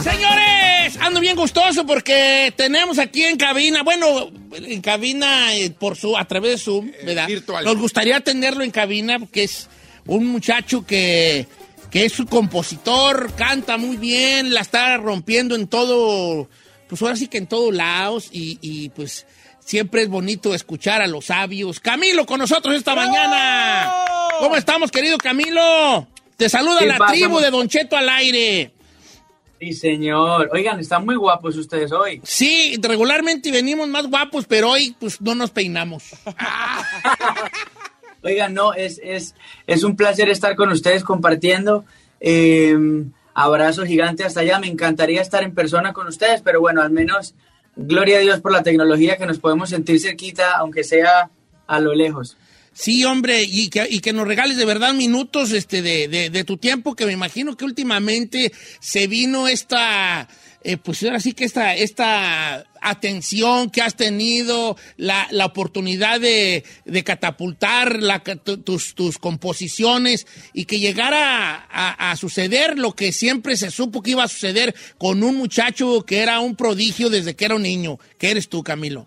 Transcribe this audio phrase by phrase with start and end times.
[0.00, 6.16] Señores, ando bien gustoso porque tenemos aquí en cabina, bueno, en cabina eh, por su,
[6.16, 7.26] a través de Zoom, ¿verdad?
[7.26, 7.64] virtual.
[7.64, 9.68] Nos gustaría tenerlo en cabina porque es
[10.06, 11.48] un muchacho que,
[11.90, 16.48] que es un compositor, canta muy bien, la está rompiendo en todo,
[16.88, 19.26] pues ahora sí que en todos lados y, y, pues
[19.68, 21.78] siempre es bonito escuchar a los sabios.
[21.78, 23.92] Camilo con nosotros esta mañana.
[24.38, 26.08] ¿Cómo estamos, querido Camilo?
[26.38, 28.72] Te saluda ¿Qué la pasa, tribu de Don Cheto al aire.
[29.60, 30.48] Sí, señor.
[30.54, 32.22] Oigan, están muy guapos ustedes hoy.
[32.24, 36.04] Sí, regularmente venimos más guapos, pero hoy pues no nos peinamos.
[38.22, 39.34] Oigan, no, es, es,
[39.66, 41.84] es un placer estar con ustedes compartiendo.
[42.20, 42.74] Eh,
[43.34, 44.58] abrazo gigante hasta allá.
[44.60, 47.34] Me encantaría estar en persona con ustedes, pero bueno, al menos
[47.78, 51.30] gloria a Dios por la tecnología que nos podemos sentir cerquita, aunque sea
[51.66, 52.36] a lo lejos.
[52.72, 56.44] Sí, hombre, y que, y que nos regales de verdad minutos este, de, de- de
[56.44, 60.28] tu tiempo, que me imagino que últimamente se vino esta,
[60.68, 66.62] eh, pues ahora sí que esta, esta atención que has tenido, la, la oportunidad de,
[66.84, 67.98] de catapultar
[68.64, 74.10] tus, tus composiciones y que llegara a, a suceder lo que siempre se supo que
[74.10, 77.98] iba a suceder con un muchacho que era un prodigio desde que era un niño,
[78.18, 79.06] que eres tú, Camilo.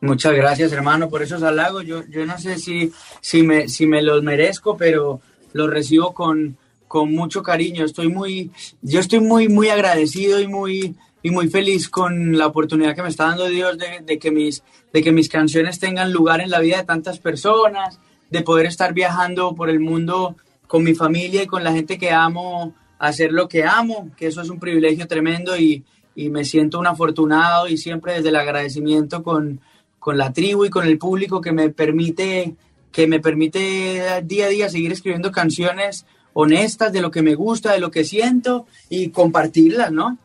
[0.00, 1.86] Muchas gracias, hermano, por esos halagos.
[1.86, 5.20] Yo, yo no sé si, si, me, si me los merezco, pero
[5.52, 6.58] los recibo con,
[6.88, 7.84] con mucho cariño.
[7.84, 8.50] Estoy muy,
[8.82, 13.08] yo estoy muy, muy agradecido y muy, y muy feliz con la oportunidad que me
[13.08, 16.78] está dando Dios de, que mis, de que mis canciones tengan lugar en la vida
[16.78, 18.00] de tantas personas,
[18.30, 22.10] de poder estar viajando por el mundo con mi familia y con la gente que
[22.10, 25.84] amo, hacer lo que amo, que eso es un privilegio tremendo y,
[26.14, 29.60] y me siento un afortunado y siempre desde el agradecimiento con,
[29.98, 32.56] con la tribu y con el público que me permite
[32.90, 37.72] que me permite día a día seguir escribiendo canciones honestas de lo que me gusta,
[37.72, 40.18] de lo que siento y compartirlas, ¿no?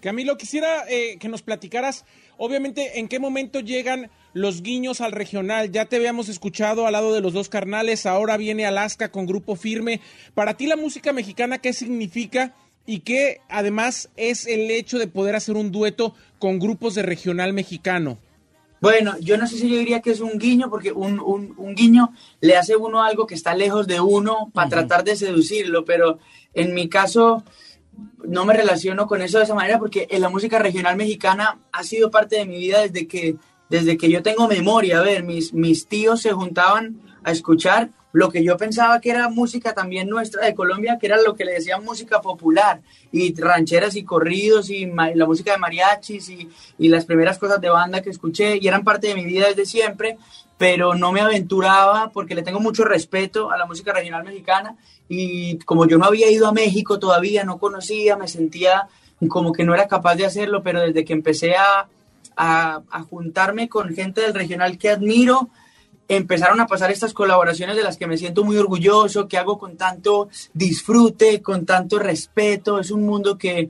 [0.00, 2.04] Camilo, quisiera eh, que nos platicaras,
[2.36, 5.72] obviamente, en qué momento llegan los guiños al regional.
[5.72, 9.56] Ya te habíamos escuchado al lado de los dos carnales, ahora viene Alaska con grupo
[9.56, 10.00] firme.
[10.34, 12.54] Para ti la música mexicana, ¿qué significa?
[12.86, 17.52] Y qué además es el hecho de poder hacer un dueto con grupos de regional
[17.52, 18.18] mexicano.
[18.80, 21.74] Bueno, yo no sé si yo diría que es un guiño, porque un, un- un
[21.74, 26.18] guiño le hace uno algo que está lejos de uno para tratar de seducirlo, pero
[26.54, 27.42] en mi caso
[28.24, 31.82] no me relaciono con eso de esa manera porque en la música regional mexicana ha
[31.82, 33.36] sido parte de mi vida desde que,
[33.68, 35.00] desde que yo tengo memoria.
[35.00, 39.28] A ver, mis, mis tíos se juntaban a escuchar lo que yo pensaba que era
[39.28, 42.80] música también nuestra de Colombia, que era lo que le decían música popular,
[43.12, 46.48] y rancheras y corridos, y la música de mariachis, y,
[46.78, 49.66] y las primeras cosas de banda que escuché, y eran parte de mi vida desde
[49.66, 50.18] siempre,
[50.56, 54.74] pero no me aventuraba porque le tengo mucho respeto a la música regional mexicana,
[55.08, 58.88] y como yo no había ido a México todavía, no conocía, me sentía
[59.28, 61.86] como que no era capaz de hacerlo, pero desde que empecé a,
[62.36, 65.50] a, a juntarme con gente del regional que admiro,
[66.08, 69.76] empezaron a pasar estas colaboraciones de las que me siento muy orgulloso, que hago con
[69.76, 72.80] tanto disfrute, con tanto respeto.
[72.80, 73.68] Es un mundo que,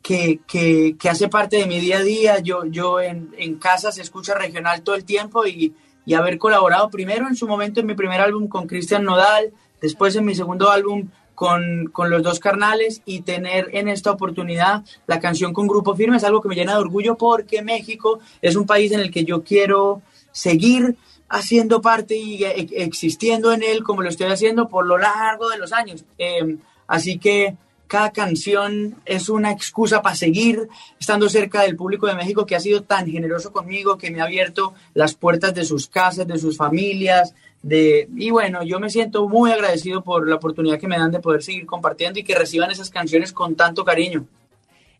[0.00, 2.38] que, que, que hace parte de mi día a día.
[2.38, 5.74] Yo, yo en, en casa se escucha regional todo el tiempo y,
[6.06, 10.14] y haber colaborado primero en su momento en mi primer álbum con Cristian Nodal, después
[10.14, 15.20] en mi segundo álbum con, con los dos carnales y tener en esta oportunidad la
[15.20, 18.66] canción con Grupo Firme es algo que me llena de orgullo porque México es un
[18.66, 20.00] país en el que yo quiero
[20.32, 20.96] seguir
[21.28, 25.58] haciendo parte y e- existiendo en él como lo estoy haciendo por lo largo de
[25.58, 26.04] los años.
[26.18, 26.56] Eh,
[26.86, 27.56] así que
[27.86, 30.68] cada canción es una excusa para seguir
[30.98, 34.24] estando cerca del público de México que ha sido tan generoso conmigo, que me ha
[34.24, 39.28] abierto las puertas de sus casas, de sus familias, de y bueno, yo me siento
[39.28, 42.70] muy agradecido por la oportunidad que me dan de poder seguir compartiendo y que reciban
[42.70, 44.26] esas canciones con tanto cariño.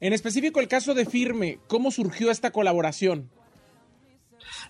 [0.00, 3.30] En específico el caso de Firme, ¿cómo surgió esta colaboración?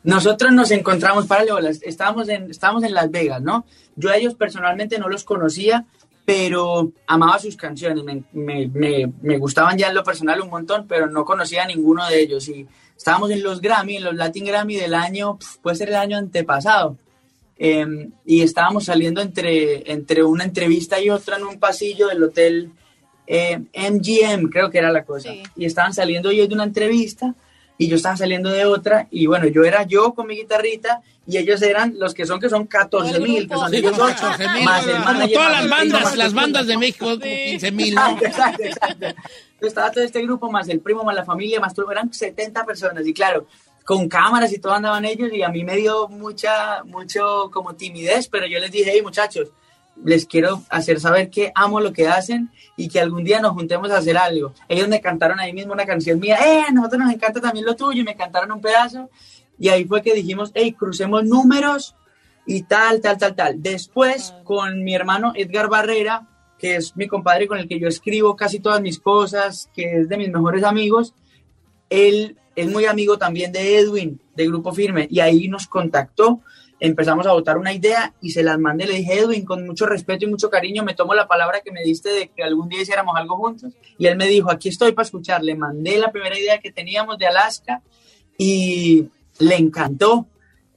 [0.02, 1.44] Nosotros nos encontramos, para
[1.82, 3.64] estábamos en, estábamos en Las Vegas, ¿no?
[3.96, 5.84] Yo a ellos personalmente no los conocía,
[6.24, 11.06] pero amaba sus canciones, me, me, me, gustaban ya en lo personal un montón, pero
[11.08, 12.48] no conocía a ninguno de ellos.
[12.48, 12.66] Y
[12.96, 16.96] estábamos en los Grammy, en los Latin Grammy del año, puede ser el año antepasado.
[17.58, 22.72] Em, y estábamos saliendo entre, entre una entrevista y otra en un pasillo del hotel
[23.28, 25.30] MGM, eh, creo que era la cosa.
[25.56, 27.34] Y estaban saliendo ellos de una entrevista
[27.78, 31.36] y yo estaba saliendo de otra y bueno, yo era yo con mi guitarrita y
[31.36, 34.26] ellos eran los que son que son 14 mil, que son ellos ocho,
[34.64, 37.94] más el manager, todas las bandas, las bandas de México, 15 mil.
[38.22, 39.06] Exacto, exacto,
[39.60, 43.06] estaba todo este grupo, más el primo, más la familia, más todo, eran 70 personas
[43.06, 43.46] y claro,
[43.84, 48.28] con cámaras y todo andaban ellos y a mí me dio mucha, mucho como timidez,
[48.28, 49.50] pero yo les dije, hey muchachos,
[50.04, 53.90] les quiero hacer saber que amo lo que hacen y que algún día nos juntemos
[53.90, 54.52] a hacer algo.
[54.68, 57.76] Ellos me cantaron ahí mismo una canción mía, eh, a nosotros nos encanta también lo
[57.76, 59.10] tuyo, y me cantaron un pedazo,
[59.58, 61.94] y ahí fue que dijimos, hey, crucemos números
[62.46, 63.62] y tal, tal, tal, tal.
[63.62, 66.28] Después, con mi hermano Edgar Barrera,
[66.58, 70.08] que es mi compadre con el que yo escribo casi todas mis cosas, que es
[70.08, 71.14] de mis mejores amigos,
[71.90, 76.40] él es muy amigo también de Edwin, de Grupo Firme, y ahí nos contactó
[76.80, 78.86] empezamos a votar una idea y se las mandé.
[78.86, 81.82] Le dije, Edwin, con mucho respeto y mucho cariño, me tomo la palabra que me
[81.82, 83.72] diste de que algún día hiciéramos algo juntos.
[83.98, 85.42] Y él me dijo, aquí estoy para escuchar.
[85.42, 87.82] Le mandé la primera idea que teníamos de Alaska
[88.38, 89.08] y
[89.38, 90.26] le encantó.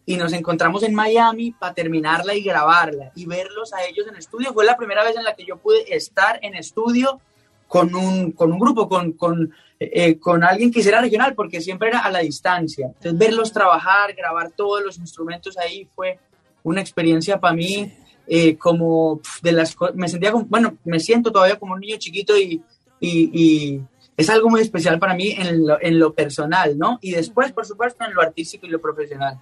[0.06, 4.54] Y nos encontramos en Miami para terminarla y grabarla y verlos a ellos en estudio.
[4.54, 7.22] Fue la primera vez en la que yo pude estar en estudio
[7.70, 11.88] con un, con un grupo, con, con eh, con alguien que hiciera regional, porque siempre
[11.88, 12.88] era a la distancia.
[12.88, 16.20] Entonces, verlos trabajar, grabar todos los instrumentos ahí fue
[16.64, 17.90] una experiencia para mí
[18.28, 22.38] eh, como de las me sentía como, bueno, me siento todavía como un niño chiquito
[22.38, 22.62] y,
[23.00, 23.80] y,
[24.18, 27.00] es algo muy especial para mí en lo, en lo, personal, ¿no?
[27.02, 29.40] Y después, por supuesto, en lo artístico y lo profesional.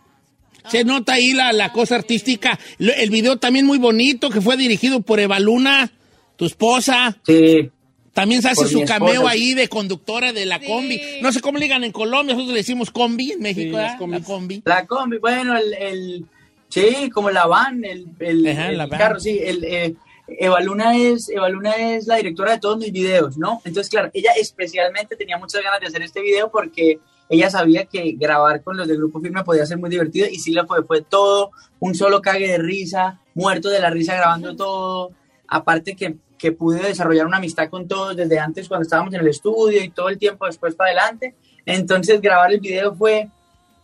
[0.68, 2.60] Se nota ahí la, la cosa artística.
[2.78, 5.92] El video también muy bonito, que fue dirigido por Eva Luna,
[6.36, 7.18] tu esposa.
[7.26, 7.72] Sí.
[8.18, 11.00] También se hace su cameo ahí de conductora de la combi.
[11.22, 14.64] No sé cómo le digan en Colombia, nosotros le decimos combi en México, la combi.
[14.66, 16.26] La combi, bueno, el, el
[16.68, 19.94] sí, como la van, el, el, carro, sí, el, eh,
[20.28, 23.62] Eva Luna es, Eva Luna es la directora de todos mis videos, ¿no?
[23.64, 26.98] Entonces, claro, ella especialmente tenía muchas ganas de hacer este video porque
[27.30, 30.54] ella sabía que grabar con los del Grupo Firme podía ser muy divertido y sí
[30.54, 35.12] lo fue, fue todo, un solo cague de risa, muerto de la risa grabando todo,
[35.48, 39.28] aparte que que pude desarrollar una amistad con todos desde antes cuando estábamos en el
[39.28, 41.36] estudio y todo el tiempo después para adelante.
[41.66, 43.30] Entonces grabar el video fue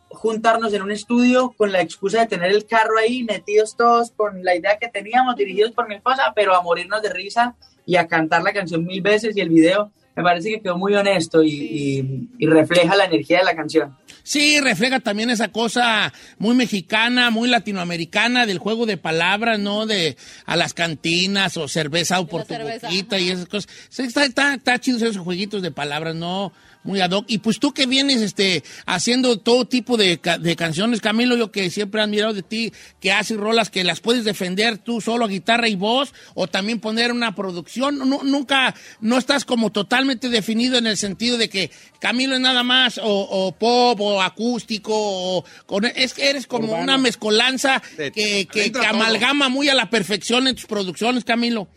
[0.10, 4.44] juntarnos en un estudio con la excusa de tener el carro ahí, metidos todos con
[4.44, 7.56] la idea que teníamos, dirigidos por mi esposa, pero a morirnos de risa
[7.86, 10.94] y a cantar la canción mil veces y el video me parece que quedó muy
[10.94, 13.98] honesto y, refleja la energía de la canción.
[14.21, 19.86] Sí, refleja también esa cosa muy mexicana, muy latinoamericana del juego de palabras, ¿no?
[19.86, 20.15] De
[20.45, 23.71] a las cantinas o cerveza o por tu boquita y esas cosas.
[23.98, 26.54] Está, está, está chido esos jueguitos de palabras, ¿no?
[26.84, 27.26] Muy ad hoc.
[27.28, 31.70] Y pues tú que vienes este, haciendo todo tipo de, de, canciones, Camilo, yo que
[31.70, 35.28] siempre he admirado de ti, que haces rolas que las puedes defender tú solo a
[35.28, 37.98] guitarra y voz, o también poner una producción.
[37.98, 43.00] nunca, no estás como totalmente definido en el sentido de que Camilo es nada más,
[43.02, 48.86] o, pop, o acústico, o con, es que eres como una mezcolanza que, que, que
[48.86, 51.68] amalgama muy a la perfección en tus producciones, Camilo.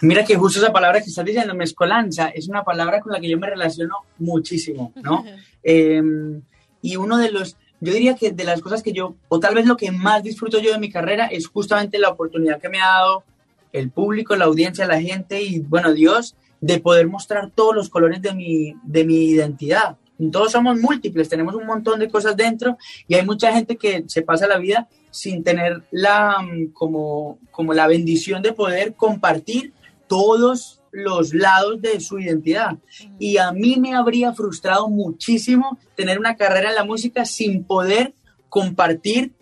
[0.00, 3.28] Mira que justo esa palabra que estás diciendo, mezcolanza, es una palabra con la que
[3.28, 5.24] yo me relaciono muchísimo, ¿no?
[5.62, 6.40] Em,
[6.80, 9.66] y uno de los, yo diría que de las cosas que yo, o tal vez
[9.66, 12.86] lo que más disfruto yo de mi carrera es justamente la oportunidad que me ha
[12.86, 13.24] dado
[13.72, 18.22] el público, la audiencia, la gente y, bueno, Dios, de poder mostrar todos los colores
[18.22, 19.96] de mi, de mi identidad.
[20.30, 22.76] Todos somos múltiples, tenemos un montón de cosas dentro
[23.08, 27.74] y hay mucha gente que se pasa la vida sin tener la, mm, como, como
[27.74, 29.72] la bendición de poder compartir
[30.06, 32.78] todos los lados de su identidad.
[33.18, 38.14] Y a mí me habría frustrado muchísimo tener una carrera en la música sin poder
[38.48, 39.32] compartir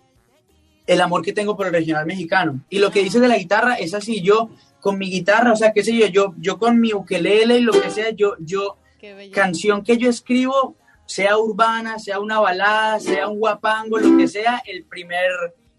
[0.87, 2.65] el amor que tengo por el regional mexicano.
[2.71, 5.73] Y lo que dice de la guitarra es así, yo con mi guitarra, o sea,
[5.73, 8.79] qué sé yo, yo, yo con mi ukelele y lo que sea, yo, yo,
[9.33, 10.77] canción que yo escribo,
[11.09, 15.31] sea urbana, sea una balada, sea un guapango, lo que sea, el primer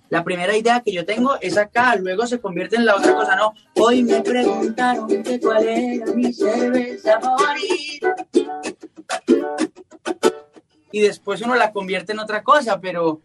[0.09, 3.35] la primera idea que yo tengo es acá, luego se convierte en la otra cosa,
[3.35, 3.53] no.
[3.75, 5.07] Hoy me preguntaron
[5.39, 8.15] cuál era mi cerveza favorita.
[10.91, 13.21] Y después uno la convierte en otra cosa, pero,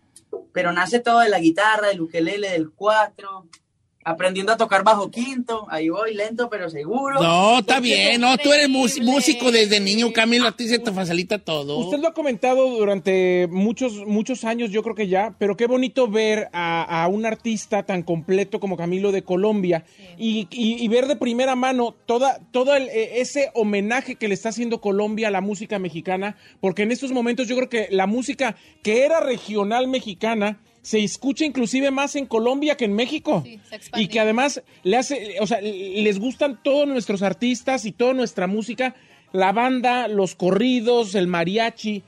[0.53, 3.47] pero nace todo de la guitarra, del ukelele, del cuatro
[4.05, 5.67] aprendiendo a tocar bajo quinto.
[5.71, 7.21] Ahí voy, lento pero seguro.
[7.23, 8.21] No, está bien.
[8.21, 10.49] No, tú eres músico desde niño, Camilo.
[10.49, 11.79] A ti se te facilita todo.
[11.79, 16.09] Usted lo ha comentado durante muchos, muchos años, yo creo que ya, pero qué bonito
[16.09, 19.85] ver a, un artista tan completo como Camilo de Colombia
[20.19, 25.29] y, ver de primera mano toda, todo e, ese homenaje que le está haciendo Colombia
[25.29, 29.21] a la música mexicana, porque en estos momentos yo creo que la música que era
[29.21, 33.43] regional mexicana, se escucha inclusive más en Colombia que en México.
[33.97, 38.47] y que además le hace, o sea, les gustan todos nuestros artistas y toda nuestra
[38.47, 38.95] música,
[39.33, 42.03] la banda, los corridos, el mariachi,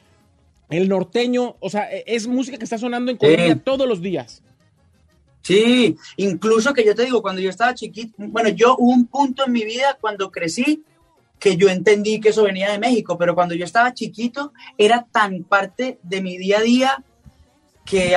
[0.68, 4.42] el norteño, o sea, e, es música que está sonando en Colombia todos los días.
[5.40, 9.46] Sí, incluso que yo te digo, cuando yo estaba chiquito, bueno, yo hubo un punto
[9.46, 10.84] en mi vida cuando crecí
[11.38, 15.44] que yo entendí que eso venía de México, pero cuando yo estaba chiquito era tan
[15.44, 17.04] parte de mi día a día
[17.86, 18.16] que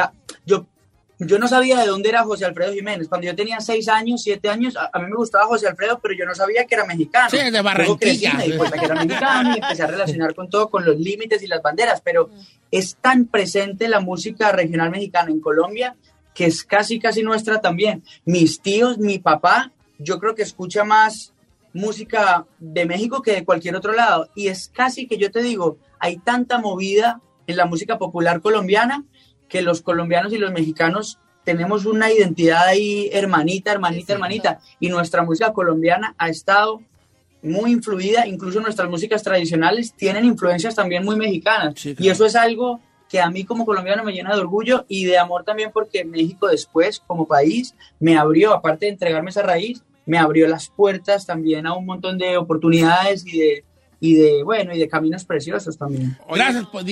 [0.50, 0.66] yo,
[1.20, 3.08] yo no sabía de dónde era José Alfredo Jiménez.
[3.08, 6.26] Cuando yo tenía seis años, siete años, a, mí me gustaba José Alfredo, pero yo
[6.26, 7.30] no sabía que era mexicano.
[7.30, 8.34] Sí, de Barranquilla.
[8.34, 11.44] me di cuenta que era mexicano y empecé a relacionar con todo, con los límites
[11.44, 12.30] y las banderas, pero
[12.72, 15.96] es tan presente la música regional mexicana en Colombia
[16.34, 18.04] que es casi, casi nuestra también.
[18.24, 21.34] Mis tíos, mi papá, yo creo que escucha más
[21.74, 24.30] música de México que de cualquier otro lado.
[24.36, 29.04] Y es casi que yo te digo, hay tanta movida en la música popular colombiana
[29.50, 34.60] que los colombianos y los mexicanos tenemos una identidad ahí hermanita, hermanita, hermanita.
[34.80, 36.82] Y nuestra música colombiana ha estado
[37.42, 41.74] muy influida, incluso nuestras músicas tradicionales tienen influencias también muy mexicanas.
[41.86, 42.80] Y eso es algo
[43.10, 46.48] que a mí como colombiano me llena de orgullo y de amor también porque México
[46.48, 51.66] después como país me abrió, aparte de entregarme esa raíz, me abrió las puertas también
[51.66, 53.64] a un montón de oportunidades y de,
[54.00, 56.18] y de, bueno, y de caminos preciosos también.
[56.30, 56.86] Gracias, pues,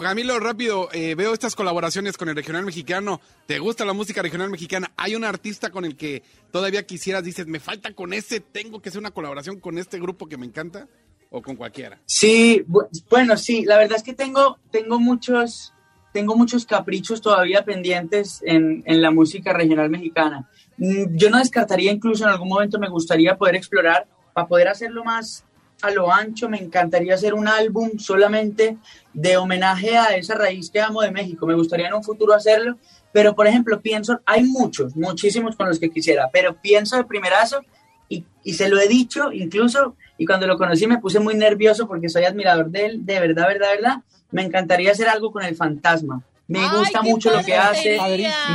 [0.00, 3.20] Camilo, rápido, eh, veo estas colaboraciones con el regional mexicano.
[3.46, 4.90] ¿Te gusta la música regional mexicana?
[4.96, 8.88] ¿Hay un artista con el que todavía quisieras, dices, me falta con ese, tengo que
[8.88, 10.88] hacer una colaboración con este grupo que me encanta?
[11.30, 11.98] ¿O con cualquiera?
[12.04, 12.62] Sí,
[13.08, 15.72] bueno, sí, la verdad es que tengo, tengo muchos,
[16.12, 20.50] tengo muchos caprichos todavía pendientes en, en la música regional mexicana.
[20.76, 25.04] Mm, yo no descartaría incluso en algún momento me gustaría poder explorar para poder hacerlo
[25.04, 25.44] más
[25.82, 28.78] a lo ancho, me encantaría hacer un álbum solamente
[29.12, 31.46] de homenaje a esa raíz que amo de México.
[31.46, 32.76] Me gustaría en un futuro hacerlo,
[33.12, 37.62] pero por ejemplo, pienso, hay muchos, muchísimos con los que quisiera, pero pienso de primerazo
[38.08, 41.86] y, y se lo he dicho incluso, y cuando lo conocí me puse muy nervioso
[41.86, 43.96] porque soy admirador de él, de verdad, verdad, verdad.
[44.30, 46.22] Me encantaría hacer algo con el fantasma.
[46.48, 47.98] Me gusta mucho lo que hace,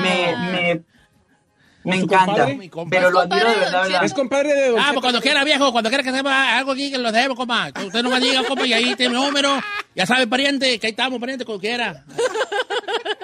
[0.01, 0.83] me, me
[1.87, 2.47] me encanta,
[2.89, 4.03] pero lo admiro de verdad, verdad.
[4.03, 6.91] Es compadre de Don Ah, pues cuando quiera, viejo, cuando quiera que sepa algo aquí,
[6.91, 7.71] que lo debemos, compa.
[7.85, 9.59] Usted no me diga, compa, y ahí tiene número.
[9.95, 12.03] Ya sabe, pariente, que ahí estamos, pariente, cuando quiera.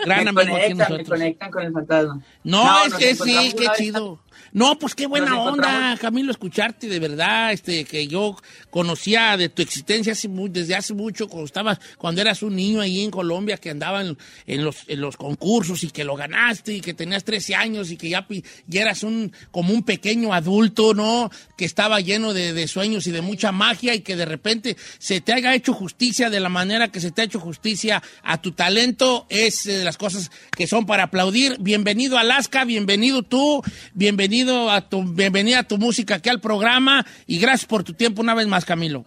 [0.05, 2.21] Gran me conectan, me conectan con el fantasma.
[2.43, 4.19] No, es que sí, qué chido.
[4.53, 8.37] No, pues qué buena onda, Camilo, escucharte, de verdad, este, que yo
[8.69, 13.03] conocía de tu existencia hace desde hace mucho, cuando estabas, cuando eras un niño ahí
[13.03, 16.93] en Colombia, que andaban en, los, en los concursos y que lo ganaste y que
[16.93, 18.27] tenías 13 años y que ya,
[18.67, 21.31] ya eras un, como un pequeño adulto, ¿no?
[21.57, 25.33] Que estaba lleno de, sueños y de mucha magia y que de repente se te
[25.33, 29.25] haya hecho justicia de la manera que se te ha hecho justicia a tu talento,
[29.29, 31.57] es de las cosas que son para aplaudir.
[31.59, 33.63] Bienvenido Alaska, bienvenido tú,
[33.95, 38.35] bienvenido a tu, bienvenida tu música aquí al programa y gracias por tu tiempo una
[38.35, 39.05] vez más, Camilo.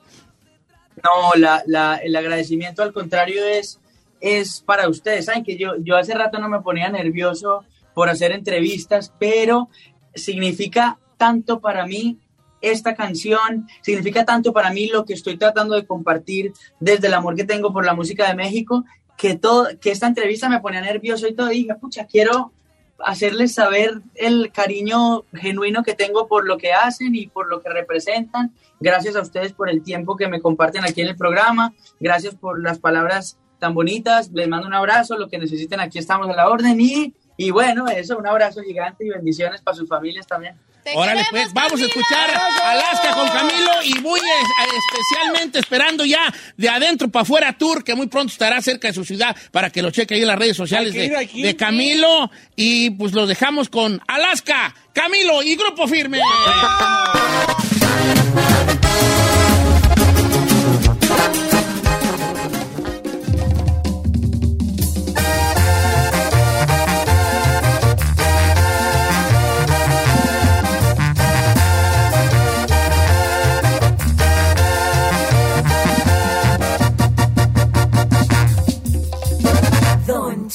[1.03, 3.81] No, la, el agradecimiento al contrario es,
[4.21, 5.27] es para ustedes.
[5.27, 7.65] Saben que yo, yo hace rato no me ponía nervioso
[7.95, 9.69] por hacer entrevistas, pero
[10.15, 12.19] significa tanto para mí
[12.61, 17.37] esta canción, significa tanto para mí lo que estoy tratando de compartir desde el amor
[17.37, 18.85] que tengo por la música de México,
[19.17, 21.53] que, todo, que esta entrevista me ponía nervioso y todo.
[21.53, 22.53] Y dije, pucha, quiero,
[22.99, 27.69] hacerles saber el cariño genuino que tengo por lo que hacen y por lo que
[27.69, 28.53] representan.
[28.81, 31.75] Gracias a ustedes por el tiempo que me comparten aquí en el programa.
[32.01, 34.31] Gracias por las palabras tan bonitas.
[34.33, 35.17] Les mando un abrazo.
[35.17, 36.81] Lo que necesiten, aquí estamos a la orden.
[36.81, 40.57] Y, y bueno, eso, un abrazo gigante y bendiciones para sus familias también.
[40.95, 42.31] Órale, pues vamos a escuchar
[42.65, 48.07] Alaska con Camilo y muy especialmente esperando ya de adentro para afuera tour que muy
[48.07, 50.95] pronto estará cerca de su ciudad para que lo cheque ahí en las redes sociales
[50.95, 52.31] de, de, Camilo.
[52.55, 56.21] Y pues los dejamos con Alaska, Camilo y Grupo Firme.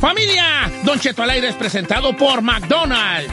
[0.00, 3.32] Familia, Don Cheto al aire es presentado por McDonald's.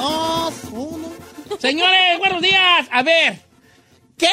[0.00, 1.08] Dos, uno.
[1.58, 2.88] Señores, buenos días.
[2.90, 3.40] A ver,
[4.16, 4.28] ¿qué?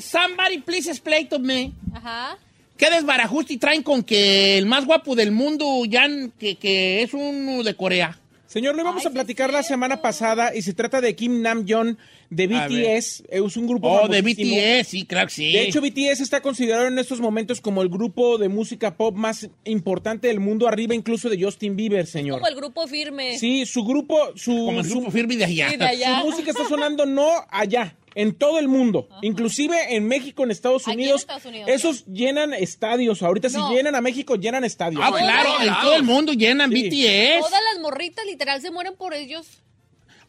[0.00, 1.72] Somebody please explain to me.
[1.94, 2.38] Ajá.
[2.78, 7.62] ¿Qué desbarajuste traen con que el más guapo del mundo, Jan, que, que es uno
[7.62, 8.18] de Corea?
[8.46, 11.98] Señor, lo íbamos Ay, a platicar la semana pasada y se trata de Kim Namjoon
[12.34, 12.46] de.
[12.46, 13.24] BTS.
[13.28, 14.22] Es un grupo Oh, de.
[14.22, 15.52] BTS, sí, claro que sí.
[15.52, 19.48] De hecho, BTS está considerado en estos momentos como el grupo de música pop más
[19.64, 22.38] importante del mundo, arriba incluso de Justin Bieber, señor.
[22.40, 23.38] Como el grupo firme.
[23.38, 25.70] Sí, su grupo, su, como el su- grupo firme de allá.
[25.70, 26.20] Sí, de allá.
[26.20, 30.86] su música está sonando no allá, en todo el mundo, inclusive en México, en Estados
[30.88, 31.22] en Unidos.
[31.22, 33.22] Estados Unidos, Esos llenan estadios.
[33.22, 33.68] Ahorita No.
[33.68, 35.02] si llenan a México, llenan estadios.
[35.04, 36.88] Ah, claro, en todo el mundo llenan Sí.
[36.90, 37.40] BTS.
[37.40, 39.46] Todas las morritas literal se mueren por ellos.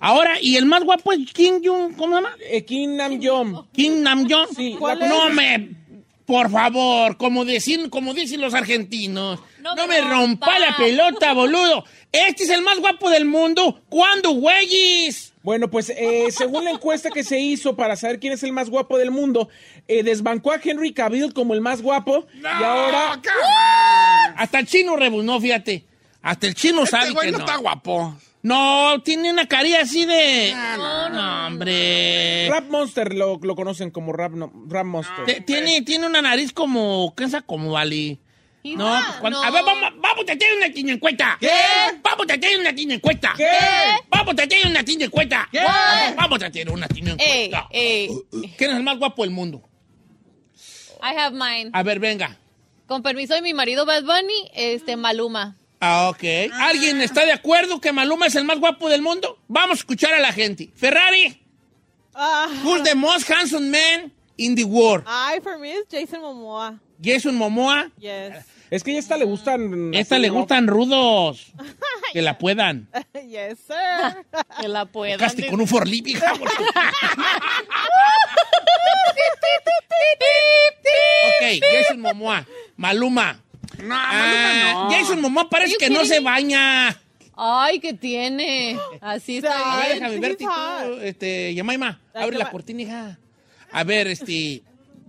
[0.06, 2.36] Ahora, y el más guapo es Kim Jong, ¿cómo se llama?
[2.50, 3.68] Eh, Kim Namjoon.
[3.72, 4.48] Kim Namjoon.
[4.54, 5.70] Sí, ¿Cuál la- no me,
[6.26, 10.16] por favor, como dicen, como dicen los argentinos, no, No me rompa
[10.48, 10.60] rompa.
[10.60, 11.86] la pelota, boludo.
[12.12, 13.82] Este es el más guapo del mundo.
[13.88, 15.32] ¿Cuándo, güeyes?
[15.42, 18.70] Bueno, pues eh, según la encuesta que se hizo para saber quién es el más
[18.70, 19.48] guapo del mundo,
[19.88, 23.22] eh, desbancó a Henry Cavill como el más guapo y ahora
[24.38, 25.86] Hasta el chino rebunó, fíjate.
[26.22, 27.46] Hasta el chino sabe Este güey que no no.
[27.46, 28.16] está guapo.
[28.44, 30.54] No, tiene una carilla así de...
[30.78, 32.48] no, hombre.
[32.50, 35.26] Rap Monster lo, lo conocen como Rap, no- Rap Monster.
[35.26, 37.14] Te- tiene, tiene una nariz como...
[37.16, 37.36] ¿Qué es?
[37.46, 38.20] Como vale.
[38.66, 39.48] No, pues cuando- no.
[39.48, 41.38] A ver, vamos, vamos a tener una tiña encuesta.
[41.40, 41.50] ¿Qué?
[42.02, 43.34] Vamos a tener una tiña encuesta.
[43.38, 43.48] ¿Qué?
[44.10, 45.48] Vamos a tener una tiña encuesta.
[45.50, 45.60] ¿Qué?
[46.18, 47.68] Vamos, a tener una tiña Ey, encuesta.
[47.72, 48.10] ey.
[48.58, 49.62] ¿Quién es el más guapo del mundo?
[51.02, 51.70] I have mine.
[51.74, 52.38] A ver, venga.
[52.88, 55.56] Con permiso de mi marido Bad Bunny, este Maluma.
[55.86, 56.24] Ah, ok.
[56.62, 59.38] ¿Alguien está de acuerdo que Maluma es el más guapo del mundo?
[59.50, 60.70] Vamos a escuchar a la gente.
[60.74, 61.44] Ferrari,
[62.64, 65.04] who's the most handsome man in the world?
[65.06, 66.80] Ay, for me it's Jason Momoa.
[67.02, 67.92] Jason Momoa.
[68.00, 68.46] Yes.
[68.72, 69.94] Es que a esta le gustan...
[69.94, 71.52] Esta le gustan rudos.
[72.14, 72.88] Que la puedan.
[73.28, 74.24] yes, sir.
[74.62, 75.20] Que la puedan.
[75.20, 76.32] Caste con un forlip, hija.
[76.34, 76.42] ok,
[81.60, 82.48] Jason Momoa.
[82.78, 83.44] Maluma.
[83.82, 84.92] No, Ah, Maluma no.
[84.92, 87.00] Jason Momoa parece que no se baña.
[87.36, 88.78] Ay, ¿qué tiene?
[89.02, 90.00] Así A está ver, bien.
[90.00, 92.00] déjame verte tú, este, Yamaima.
[92.14, 93.18] Abre la cortina, hija.
[93.72, 94.62] A ver, este...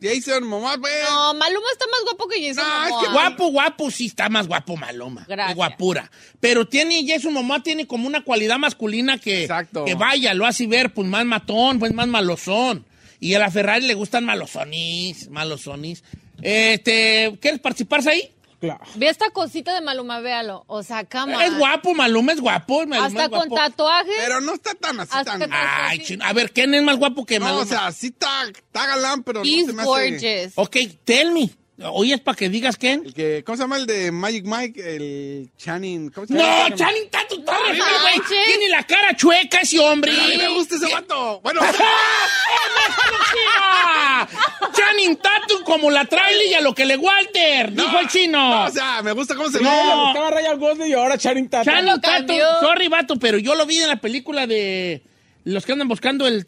[0.03, 0.93] Jason Momoa, güey.
[1.09, 4.47] No, Maluma está más guapo que Jason No, es que Guapo, guapo, sí está más
[4.47, 5.25] guapo Maloma.
[5.27, 5.51] Gracias.
[5.51, 6.11] Es guapura.
[6.41, 9.85] Pero tiene, Jason Momoa tiene como una cualidad masculina que, Exacto.
[9.87, 12.85] que vaya, lo hace ver pues más matón, pues más malosón.
[13.21, 16.05] Y a la Ferrari le gustan malosonis, malosonis.
[16.43, 18.31] Este, ¿quieres participarse ahí?
[18.65, 18.85] Claro.
[18.97, 20.65] Ve esta cosita de Maluma, véalo.
[20.67, 21.45] O sea, cama.
[21.45, 22.87] Es guapo, Maluma es guapo.
[22.87, 23.55] Maluma Hasta es con guapo.
[23.57, 24.15] tatuajes.
[24.19, 25.51] Pero no está tan así Hasta tan.
[25.53, 26.25] Ay, chino.
[26.25, 27.63] A ver, ¿quién es más guapo que No, Maluma?
[27.63, 29.89] o sea, sí está, está galán, pero no He's se me hace.
[29.89, 30.53] gorgeous.
[30.57, 31.51] ok, tell me.
[31.93, 33.03] Oye, es para que digas quién.
[33.05, 34.95] El que, ¿Cómo se llama el de Magic Mike?
[34.97, 36.11] El Channing.
[36.11, 36.69] ¿Cómo se llama?
[36.69, 38.21] No, Channing Tatum está re No güey.
[38.47, 40.13] Tiene la cara chueca ese hombre.
[40.13, 41.41] A mí me gusta ese vato.
[41.43, 41.61] Bueno,
[43.59, 44.27] ¡Ah!
[44.73, 48.39] Channing Tatum como la trailer y a lo que le Walter, dijo el chino.
[48.39, 49.69] no, o sea, me gusta cómo se No.
[49.71, 49.77] ve.
[49.77, 51.73] Le gustaba Ryan Gosling y ahora Channing Tatum.
[51.73, 52.47] Channing cambió.
[52.61, 55.03] sorry, vato, pero yo lo vi en la película de
[55.45, 56.45] los que andan buscando el-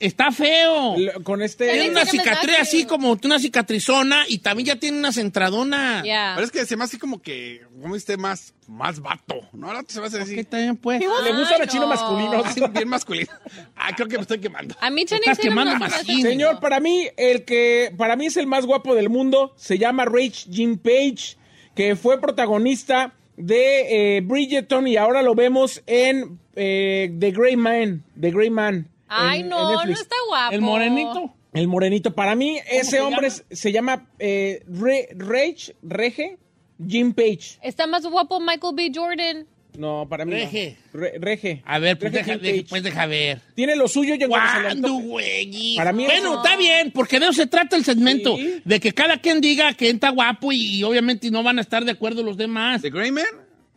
[0.00, 0.96] está feo.
[1.22, 1.70] Con este...
[1.70, 6.04] Tiene una cicatriz así como una cicatrizona y también ya tiene unas entradonas.
[6.04, 6.32] Ya.
[6.34, 8.16] Pero es que se me hace como que, ¿cómo viste?
[8.16, 9.48] Más, más vato.
[9.52, 10.44] No, ahora se me hace ¿Qué así.
[10.44, 11.00] también pues?
[11.00, 11.88] Le gustan a chino no.
[11.88, 12.44] masculino.
[12.44, 13.30] así bien masculino.
[13.76, 14.74] Ah, creo que me estoy quemando.
[14.80, 16.22] A mí Channing Estás Tatum quemando no se me hace machín.
[16.22, 16.30] feo.
[16.30, 20.06] Señor, para mí, el que para mí es el más guapo del mundo se llama
[20.06, 21.36] Rach Jean Page,
[21.74, 28.02] que fue protagonista de eh, Bridgerton y ahora lo vemos en eh, The Grey Man.
[28.20, 28.88] The Grey Man.
[29.10, 30.54] Ay, en- en no, no está guapo.
[30.54, 31.34] El morenito.
[31.52, 32.14] El morenito.
[32.14, 33.42] Para mí, ese se hombre llama?
[33.50, 36.38] se, llama eh, Re- Rage, Rege,
[36.86, 37.58] Jim Page.
[37.62, 38.92] Está más guapo Michael B.
[38.94, 39.46] Jordan.
[39.76, 40.32] No, para mí.
[40.32, 40.36] no.
[40.38, 40.76] Rege.
[40.92, 41.62] Re- Rege.
[41.64, 42.66] A ver, pues Rege deja, Jim de- Page.
[42.70, 43.40] pues deja ver.
[43.54, 45.74] Tiene lo suyo y ¿Cuándo, güey?
[45.76, 48.36] Para mí bueno, eso- está bien, porque de eso se trata el segmento.
[48.36, 48.62] Sí.
[48.64, 51.84] De que cada quien diga que está guapo y, y obviamente no van a estar
[51.84, 52.82] de acuerdo los demás.
[52.82, 53.24] ¿The Grey Man?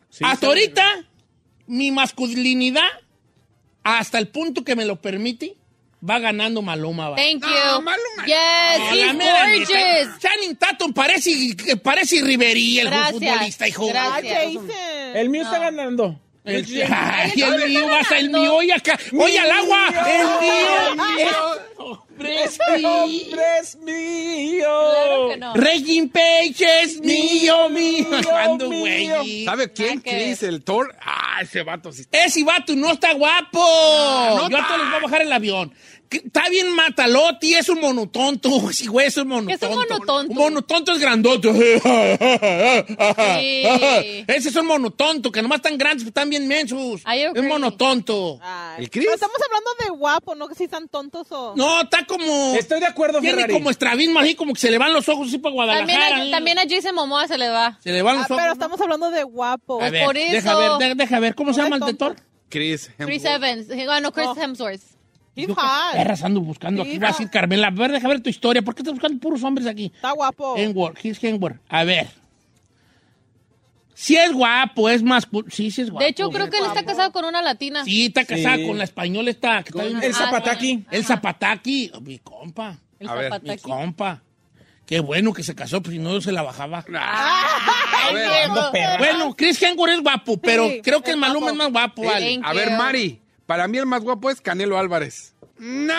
[0.09, 0.83] Sí, Hasta ahorita,
[1.67, 2.81] mi masculinidad,
[3.83, 5.55] hasta el punto que me lo permite,
[6.07, 7.09] va ganando Maluma.
[7.09, 7.15] Va.
[7.15, 7.81] Thank No, you.
[7.81, 8.25] Maluma.
[8.25, 10.19] Yes, A la he's gorgeous.
[10.19, 13.87] Channing Tatum parece, parece Riverí, el Gracias, futbolista, hijo.
[13.87, 14.43] gracias.
[15.15, 16.19] El mío está ganando.
[16.45, 20.27] El, El- ay, el mío vas a el mío, oye acá, oye al agua, el
[20.41, 21.25] mío,
[22.19, 24.67] es ¡Hombre es mío!
[24.67, 25.53] Claro que no.
[25.55, 28.07] Regin Page es mío, mío.
[28.37, 29.15] Ando, mío.
[29.17, 29.43] güey.
[29.45, 29.99] ¿Sabe quién?
[29.99, 30.95] Chris, el Thor.
[31.01, 32.05] Ah, ese vato sí.
[32.11, 33.59] Ese vato no está guapo.
[34.37, 34.69] no Yo está.
[34.69, 35.73] te les voy a bajar el avión.
[36.09, 38.49] Está bien mataloti, es un monotonto.
[38.73, 39.59] Sí, güey, es un monotonto.
[39.59, 40.31] ¿Qué es un monotonto?
[40.31, 41.49] Un monotonto es grandote.
[43.39, 43.63] Sí.
[44.27, 47.01] Ese es un monotonto, que nomás están grandes, pero están bien mensos.
[47.05, 48.39] Es monotonto.
[48.41, 48.83] Ay.
[48.83, 49.05] ¿El Chris?
[49.05, 51.53] Pero estamos hablando de guapo, no que si están tontos o...
[51.55, 52.53] No, está como...
[52.55, 53.53] Estoy de acuerdo, Tiene Ferrari.
[53.53, 56.23] como estrabismo así, como que se le van los ojos así para También Guadalajara.
[56.27, 57.79] a, también a Jason Momoa se le va.
[57.83, 58.37] Se le van los Ah, ojos.
[58.41, 59.81] pero estamos hablando de guapo.
[59.81, 60.57] A ver, por deja eso.
[60.57, 61.35] ver, deja, deja ver.
[61.35, 62.15] ¿Cómo se llama el tonto.
[62.49, 62.91] Chris.
[62.97, 63.43] Chris Hemsworth.
[63.43, 63.89] Evans.
[63.89, 64.35] Ah, no, Chris Oh.
[64.39, 64.81] Hemsworth.
[65.93, 66.91] Perras ando buscando aquí.
[66.93, 67.67] Sí, Va a decir Carmela.
[67.67, 68.61] A ver, deja ver tu historia.
[68.61, 69.91] ¿Por qué estás buscando puros hombres aquí?
[69.95, 70.55] Está guapo.
[70.57, 71.59] Hemsworth, he's Hemsworth.
[71.69, 72.07] A ver.
[73.95, 75.27] Si es guapo, es más...
[75.49, 76.03] Sí, sí es guapo.
[76.03, 77.83] De hecho, creo que él está casado con una latina.
[77.85, 78.67] Sí, está casada Sí.
[78.67, 79.63] con la española esta...
[79.63, 80.85] Que está El Zapataki.
[80.91, 81.91] El Zapataki.
[81.93, 82.77] Oh, mi compa.
[82.99, 84.23] El A ver, Mi compa.
[84.85, 86.79] Qué bueno que se casó, pues si no se la bajaba.
[86.79, 88.97] A ver, Ando perra.
[88.97, 92.39] Bueno, Chris Hemsworth es guapo, pero Sí, creo que el Maluma es más guapo, vale.
[92.43, 92.71] A ver.
[92.71, 93.21] Mari.
[93.53, 95.35] Para mí el más guapo es Canelo Álvarez.
[95.59, 95.93] ¡No!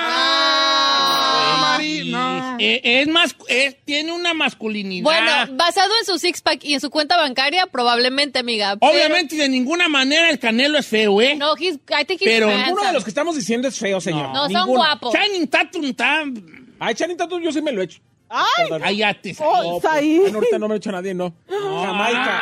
[1.61, 2.57] Mari, no.
[2.59, 5.05] Eh, es más, es- tiene una masculinidad.
[5.05, 8.77] Bueno, basado en su six-pack y en su cuenta bancaria, probablemente, amiga.
[8.77, 11.37] pero- Obviamente, de ninguna manera el Canelo es feo, ¿eh?
[11.37, 12.67] No, he's, I think he's Pero handsome.
[12.67, 14.31] Ninguno de los que estamos diciendo es feo, señor.
[14.33, 15.12] No, son guapos.
[15.12, 16.25] Channing Tatum está...
[16.81, 18.01] Ay, Chanita, tú yo sí me lo he hecho.
[18.37, 18.81] ¡Ay!
[18.81, 19.37] Cállate.
[19.38, 20.18] Oh, No, está pues, ahí.
[20.18, 21.33] bueno, ahorita no me lo he hecho nadie, no.
[21.49, 22.40] Jamaica.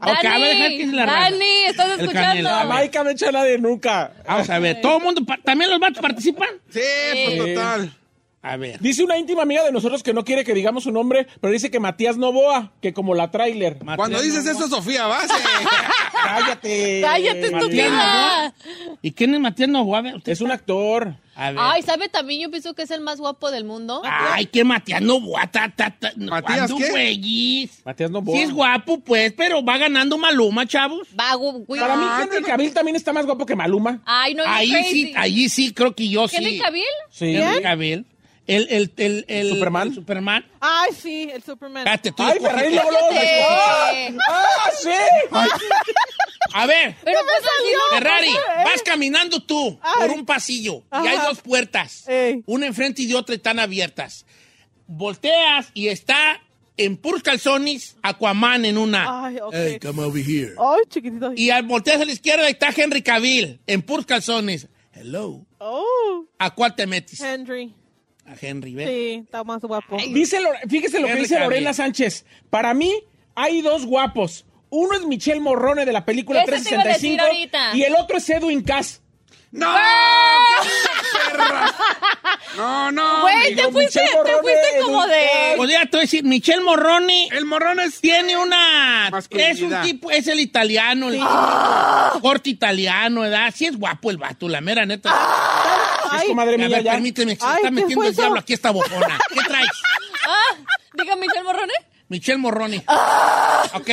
[0.00, 1.06] Ok, a ver, dejar que se la.
[1.06, 2.48] Dani, ¿estás escuchando?
[2.48, 4.12] Jamaica no he hecho a nadie nunca.
[4.26, 6.48] Vamos a ver, ¿todo el mundo, también los vatos participan?
[6.70, 6.80] Sí,
[7.24, 7.92] pues total.
[8.48, 8.78] A ver.
[8.80, 11.68] Dice una íntima amiga de nosotros que no quiere que digamos su nombre, pero dice
[11.70, 13.78] que Matías Novoa, que como la trailer.
[13.96, 15.26] Cuando dices eso, Sofía, vas.
[16.12, 17.00] Cállate.
[17.02, 18.54] Cállate, estúpida.
[19.02, 20.02] ¿Y quién es Matías Novoa?
[20.24, 21.16] Es un actor.
[21.34, 21.58] A ver.
[21.60, 22.40] Ay, ¿sabe también?
[22.40, 24.00] Yo pienso que es el más guapo del mundo.
[24.04, 25.46] Ay, qué Matías Novoa.
[25.48, 26.12] Ta, ta, ta.
[26.16, 26.90] ¿Matías ¿Cuándo, qué?
[26.90, 27.82] güeyes?
[27.84, 28.36] Matías Novoa.
[28.36, 31.06] Sí es guapo, pues, pero va ganando Maluma, chavos.
[31.18, 31.80] Va, güey.
[31.80, 34.00] Para mí, Ah, Henry que Cavill también está más guapo que Maluma.
[34.06, 34.90] Ay, no, Ahí crazy.
[34.90, 36.36] sí, ahí sí, creo que yo sí.
[36.36, 36.84] ¿Henry Cavill?
[37.10, 37.36] Sí.
[37.36, 38.06] Henry Cavill.
[38.46, 39.88] El, el, el, el, ¿Superman?
[39.88, 40.46] el Superman.
[40.60, 41.84] Ay, sí, el Superman.
[41.84, 42.50] Cállate, tú Ay, escogiste.
[42.56, 44.18] Ferrari, luego, luego escogió.
[44.28, 44.88] ¡Ah, sí!
[46.54, 48.64] A ver, Pero pues así no- Ferrari, Eh.
[48.64, 49.92] vas caminando tú Ay.
[50.08, 51.26] por un pasillo y hay Ajá.
[51.28, 52.42] dos puertas, Ey.
[52.46, 54.24] una enfrente y de otra están abiertas.
[54.86, 56.40] Volteas y está
[56.76, 59.26] en puros calzones Aquaman en una.
[59.26, 59.52] Ay, ok.
[59.54, 60.54] Hey, come over here.
[60.58, 61.32] Ay, chiquitito.
[61.34, 64.68] Y al volteas a la izquierda y está Henry Cavill en puros calzones.
[64.92, 65.44] Hello.
[65.58, 67.20] Oh, ¿A cuál te metes?
[67.20, 67.74] Henry.
[68.26, 68.88] A Henry, ¿ves?
[68.88, 69.96] Sí, está más guapo.
[70.12, 71.72] Dice, fíjese lo que dice Lorena.
[71.72, 72.24] Sánchez.
[72.50, 72.92] Para mí,
[73.34, 74.44] hay dos guapos.
[74.68, 77.76] Uno es Michelle Morrone de la película Eso te iba a decir 365 ahorita.
[77.76, 79.02] y el otro es Edwin Cass.
[79.52, 79.74] ¡No!
[82.56, 83.20] No, no.
[83.20, 85.26] Güey, te fuiste, te fuiste Morrone, como de...
[85.56, 88.00] Pues ya te voy a decir, Michelle Morroni El morrón es.
[88.00, 89.10] tiene una...
[89.30, 91.20] Es un tipo, es el italiano, el
[92.20, 93.52] corte italiano, ¿verdad?
[93.54, 95.14] Sí es guapo el vato, la mera neta.
[96.16, 96.92] Es comadre a mía ver, ya.
[96.92, 98.22] permíteme, se Ay, está ¿qué metiendo el eso?
[98.22, 99.18] diablo aquí esta bofona.
[99.28, 99.68] ¿Qué traes?
[100.26, 100.56] Ah,
[100.94, 101.72] diga Michelle Morrone.
[102.08, 102.82] Michelle Morroni.
[103.74, 103.90] Ok.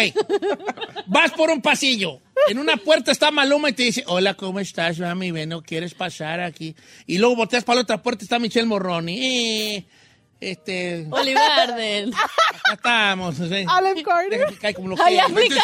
[1.07, 2.19] Vas por un pasillo.
[2.49, 5.31] En una puerta está Maluma y te dice, hola, ¿cómo estás, mami?
[5.31, 6.75] Ven, ¿no quieres pasar aquí?
[7.07, 9.75] Y luego volteas para la otra puerta y está Michelle Morroni.
[9.75, 9.85] Eh,
[10.39, 11.07] este...
[11.09, 12.13] Oliver Arden.
[12.13, 13.35] Acá estamos.
[13.35, 13.65] sé.
[13.67, 14.29] Alan Carter.
[14.29, 15.61] Deja que caiga como lo Ahí aplica,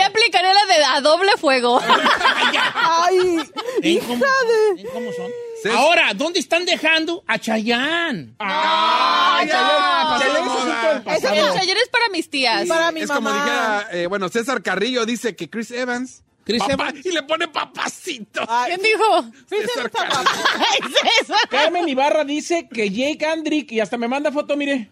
[0.00, 1.80] aplicaré la de a doble fuego.
[2.74, 3.40] Ay,
[3.82, 4.32] ¿Ven cómo, hija
[4.76, 4.82] de...
[4.82, 5.30] ven cómo son?
[5.64, 5.70] Sí.
[5.70, 8.34] Ahora, ¿dónde están dejando a Chayanne?
[8.38, 11.00] ¡Ay, ya!
[11.02, 11.68] Pasó de Chayanne es.
[11.70, 12.68] El es para mis tías.
[12.68, 16.22] Para mi Es como dijera, eh, bueno, César Carrillo dice que Chris Evans.
[16.44, 17.06] Chris papá, Evans.
[17.06, 18.44] Y le pone papacito.
[18.46, 19.22] Ay, ¿Quién dijo?
[19.48, 21.34] sí, sí, César Carrillo.
[21.50, 24.90] Carmen Ibarra dice que Jake Andrick y hasta me manda foto, mire.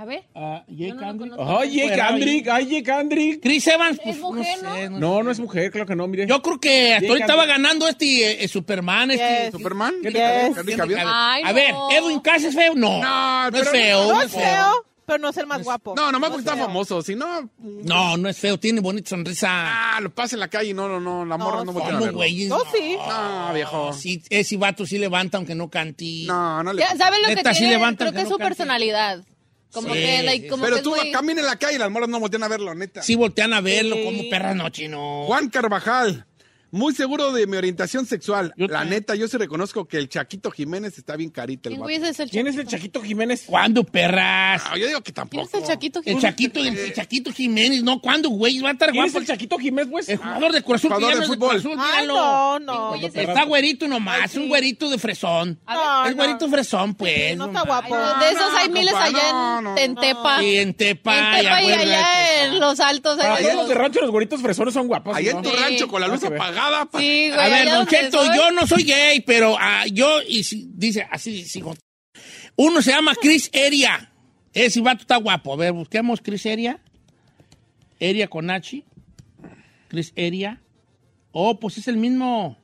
[0.00, 0.24] A ver.
[0.34, 1.32] Ah, Jake no Andrick.
[1.38, 3.42] Ay, Jake Andrick, ay, Jake Andrick.
[3.42, 4.88] Chris Evans, Es pues, mujer, no sé.
[4.88, 6.26] No, no es mujer, claro que no, mire.
[6.26, 9.10] Yo creo que hasta ahorita va ganando este eh, Superman.
[9.10, 9.52] Este, Yes.
[9.52, 9.94] ¿Superman?
[10.02, 10.56] ¿Qué Yes.
[11.04, 11.54] Ay, a no.
[11.54, 12.74] ver, ¿Edwin Cass es feo?
[12.74, 12.98] No.
[13.02, 14.02] No, No, es feo.
[14.06, 15.94] No no es feo, pero no es el más guapo.
[15.94, 17.02] No, nomás porque es está famoso.
[17.02, 18.58] Si no, No, no es feo.
[18.58, 19.48] Tiene bonita sonrisa.
[19.50, 21.92] ah, lo pasa en la calle y no, no, no, la morra no, voltea a
[21.92, 22.16] ¿Cómo, verlo.
[22.16, 22.46] güey?
[22.46, 22.96] No, sí.
[23.06, 23.92] No, viejo.
[23.92, 26.22] Sí, ese vato sí levanta aunque no cante.
[26.24, 27.74] No, no le ¿Sabes lo que sí tiene?
[27.74, 28.48] levanta Creo que es no su cante.
[28.48, 29.24] personalidad.
[29.72, 30.00] Como Sí.
[30.00, 31.12] que, like, como que Pero es tú muy...
[31.12, 33.02] camina en la calle y las morras no voltean a verlo, neta.
[33.02, 34.04] Sí voltean a verlo Sí.
[34.04, 35.24] como perra noche, no.
[35.26, 36.26] Juan Carvajal,
[36.70, 38.52] muy seguro de mi orientación sexual.
[38.56, 39.00] Yo la también.
[39.00, 42.30] neta, yo sí reconozco que el Chaquito Jiménez está bien carita el ¿Quién es el
[42.30, 42.60] ¿Quién es Chaquito?
[42.60, 43.44] el Chaquito Jiménez?
[43.46, 44.62] ¿Cuándo, perras?
[44.66, 45.46] Ah, yo digo que ¿Quién tampoco.
[45.48, 45.98] es el Chaquito?
[46.00, 46.22] El Jiménez?
[46.22, 48.00] Chaquito, el Chaquito Jiménez, ¿no?
[48.00, 48.58] ¿Cuándo, güey?
[48.60, 49.18] Va a estar ¿Quién guapo.
[49.18, 50.08] es el Chaquito Jiménez, pues?
[50.08, 51.56] El jugador de que Jugador de no de fútbol.
[51.56, 52.14] Ay, míralo.
[52.14, 52.94] no, no.
[52.94, 54.38] Está güerito nomás, Ay, sí.
[54.38, 55.58] un güerito de fresón.
[55.66, 56.16] No, es no.
[56.16, 57.30] güerito fresón, pues.
[57.30, 57.96] Sí, no está guapo.
[57.96, 60.00] de esos hay no, miles compa, allá no, en, no, en no.
[60.00, 60.42] Tepa.
[60.44, 63.16] Y en Tepa, en Tepa y allá en los altos.
[63.16, 65.16] Para ahí todos los de los- rancho, los güeritos fresones son guapos.
[65.16, 65.38] Allá ¿no?
[65.38, 66.59] en tu rancho con la luz apagada.
[66.90, 67.40] Pa- Sí, güey.
[67.40, 68.36] A ver, Don Cheto, soy.
[68.36, 71.74] yo no soy gay, pero ah, yo, y si- dice así, sigo.
[72.56, 74.12] Uno se llama Chris Eria.
[74.52, 75.52] Ese vato está guapo.
[75.52, 76.80] A ver, busquemos Chris Eria.
[77.98, 78.82] Eria con H.
[79.88, 80.60] Chris Eria.
[81.32, 82.56] Oh, pues es el mismo.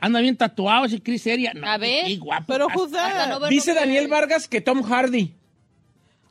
[0.00, 1.54] Anda bien tatuado ese Chris Eria.
[1.54, 2.04] No, A ver.
[2.06, 2.44] qué guapo.
[2.52, 5.32] Pero verlo Dice Daniel el- Vargas que Tom Hardy.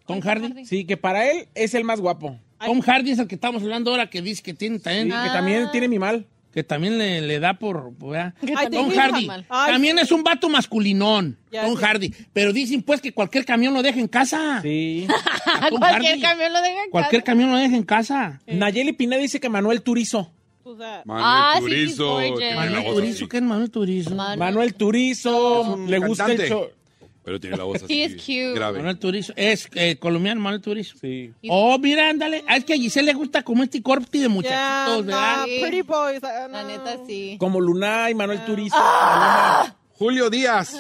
[0.06, 0.66] Tom Hardy.
[0.66, 2.38] Sí, que para él es el más guapo.
[2.64, 5.30] Tom Hardy es el que estamos hablando ahora que dice que tiene también, Sí, que
[5.30, 6.28] también tiene mi mal.
[6.54, 7.94] Que también le, le da por.
[7.98, 8.34] por- ¿verdad?
[8.72, 9.28] Tom Hardy.
[9.50, 11.38] también es un vato masculinón.
[11.52, 11.76] Ya Tom.
[11.76, 12.14] Hardy.
[12.32, 14.62] Pero dicen pues que cualquier camión lo deja en casa.
[14.62, 15.08] Sí.
[15.60, 16.22] A Tom Cualquier Hardy.
[16.22, 17.32] camión lo deja en Cualquier casa.
[17.32, 18.42] camión lo deja en casa.
[18.48, 20.32] Nayeli Pineda dice que Manuel Turizo.
[20.64, 20.84] José.
[21.10, 22.38] Ah, sí, Turizo, he's gorgeous.
[22.40, 23.28] tiene la Manuel voz Turizo, así.
[23.28, 24.16] ¿qué es Manuel Turizo?
[24.16, 25.78] Man- Manuel Turizo.
[25.88, 26.44] Le gusta cantante.
[26.44, 26.68] el show.
[27.24, 27.94] Pero tiene la voz así.
[28.02, 28.54] He is cute.
[28.54, 28.78] Grave.
[28.80, 29.32] Manuel Turizo.
[29.38, 30.98] Es eh, colombiano, Manuel Turizo.
[31.00, 31.32] Sí.
[31.50, 32.44] Oh, mira, ándale.
[32.48, 35.38] Ah, es que a Giselle le gusta como este corte de Yeah, muchachitos, ¿verdad?
[35.38, 35.58] nah, Sí.
[35.62, 36.24] pretty boys.
[36.24, 36.68] ah, La no.
[36.68, 37.38] neta, sí.
[37.40, 38.76] Como Lunay, Manuel Turizo.
[39.96, 40.76] Julio Díaz,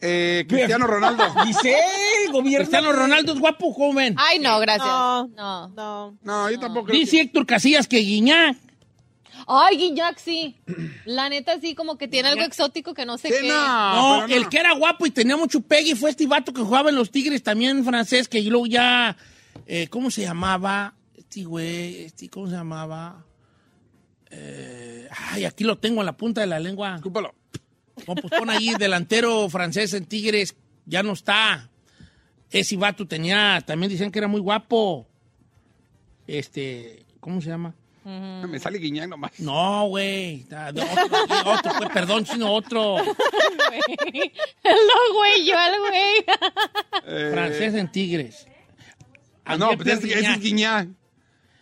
[0.00, 1.24] eh, Cristiano Ronaldo.
[1.44, 1.76] Giselle,
[2.32, 2.58] gobierno.
[2.66, 4.14] Cristiano Ronaldo es guapo, joven.
[4.18, 4.86] Ay, no, gracias.
[4.86, 5.28] No.
[5.28, 5.68] No.
[5.68, 6.18] No.
[6.22, 8.56] No, yo tampoco creo Dice Héctor Casillas que Guiñac.
[9.48, 10.56] Ay, Guiñac, sí.
[11.06, 13.34] La neta, sí, como que tiene algo exótico que no sé que...
[13.36, 13.40] qué.
[13.42, 16.60] Sí, no, No, el que era guapo y tenía mucho pegue fue este vato que
[16.60, 19.16] jugaba en los Tigres, también francés, que luego ya.
[19.66, 20.94] eh, ¿Cómo se llamaba?
[21.16, 23.24] Este güey, este, ¿cómo se llamaba?
[24.30, 26.96] Eh, ay, aquí lo tengo en la punta de la lengua.
[26.96, 27.34] Escúpalo.
[28.06, 30.54] No, pues pon ahí delantero francés en Tigres,
[30.86, 31.70] ya no está.
[32.50, 35.06] Ese vato tenía, también dicen que era muy guapo.
[36.26, 37.74] Este, ¿cómo se llama?
[38.04, 39.38] Me sale Guiñac nomás.
[39.40, 40.46] No, güey.
[40.52, 42.96] ah, de Otro, otro, perdón, sino otro.
[44.64, 46.24] Lo güey, yo al güey.
[47.06, 48.46] Eh, Francés en Tigres.
[49.44, 50.40] ah, no, pues ese, ese es.
[50.40, 50.88] Guiñac.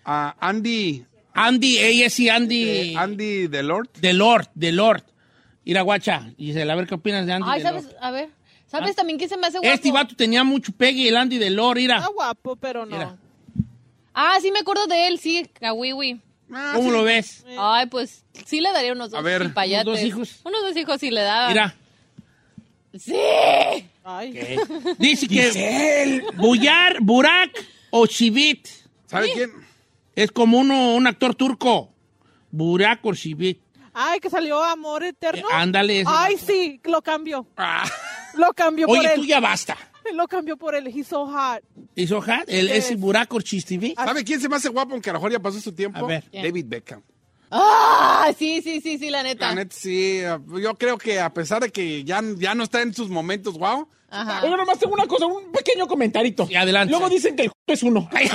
[0.04, 2.68] Ah, Andy, Andy, ella sí, Andy.
[2.68, 3.96] eh, Andy Delort.
[3.98, 5.02] De Lord, de Lord.
[5.64, 6.30] Iraguacha.
[6.36, 7.84] Y a ver qué opinas de Andy Ay, de ¿sabes?
[7.84, 7.96] Lord.
[8.00, 8.30] A ver.
[8.66, 9.72] ¿Sabes también quién se me hace guapo?
[9.74, 11.96] Este vato tenía mucho pegue, el Andy de Lord, mira.
[11.96, 12.96] Está guapo, pero no.
[12.96, 13.16] Mira.
[14.14, 16.20] Ah, sí me acuerdo de él, sí, Kawiwi.
[16.52, 16.96] Ah, ¿Cómo sí.
[16.96, 17.44] lo ves?
[17.58, 20.40] Ay, pues sí le daría unos dos A ver, ¿unos dos hijos?
[20.44, 21.48] Unos dos hijos sí le daba.
[21.48, 21.74] Mira.
[22.98, 23.14] Sí.
[24.04, 24.58] Ay.
[24.98, 27.50] Dice que Buyar, Burak
[27.90, 28.68] o Chivit.
[29.06, 29.50] ¿Sabe quién?
[30.14, 31.92] Es como uno, un actor turco.
[32.50, 33.60] Burak o Chivit.
[33.92, 35.48] Ay, que salió Amor Eterno.
[35.48, 37.46] Eh, ándale, ese Ay, sí, lo cambió.
[37.56, 37.88] Ah,
[38.34, 39.14] Lo cambió por Oye, él.
[39.20, 39.76] tú ya basta.
[40.14, 40.88] Lo cambió por él.
[40.88, 41.62] He's so hot.
[41.94, 42.48] ¿Hizo hat?
[42.48, 43.96] El, ese Burak o Chivit.
[43.96, 45.98] ¿Sabe quién se me hace guapo aunque a lo mejor ya pasó su tiempo?
[45.98, 46.24] A ver.
[46.32, 47.02] David Beckham.
[47.50, 49.48] Ah, sí, sí, sí, sí, la neta.
[49.48, 52.92] La neta, sí, yo creo que a pesar de que ya, ya no está en
[52.92, 53.88] sus momentos, wow.
[54.10, 54.42] Ajá.
[54.44, 56.46] Oye, nomás tengo una cosa, un pequeño comentarito.
[56.46, 56.90] Sí, adelante.
[56.90, 58.08] Luego dicen que el es uno.
[58.12, 58.30] Ay,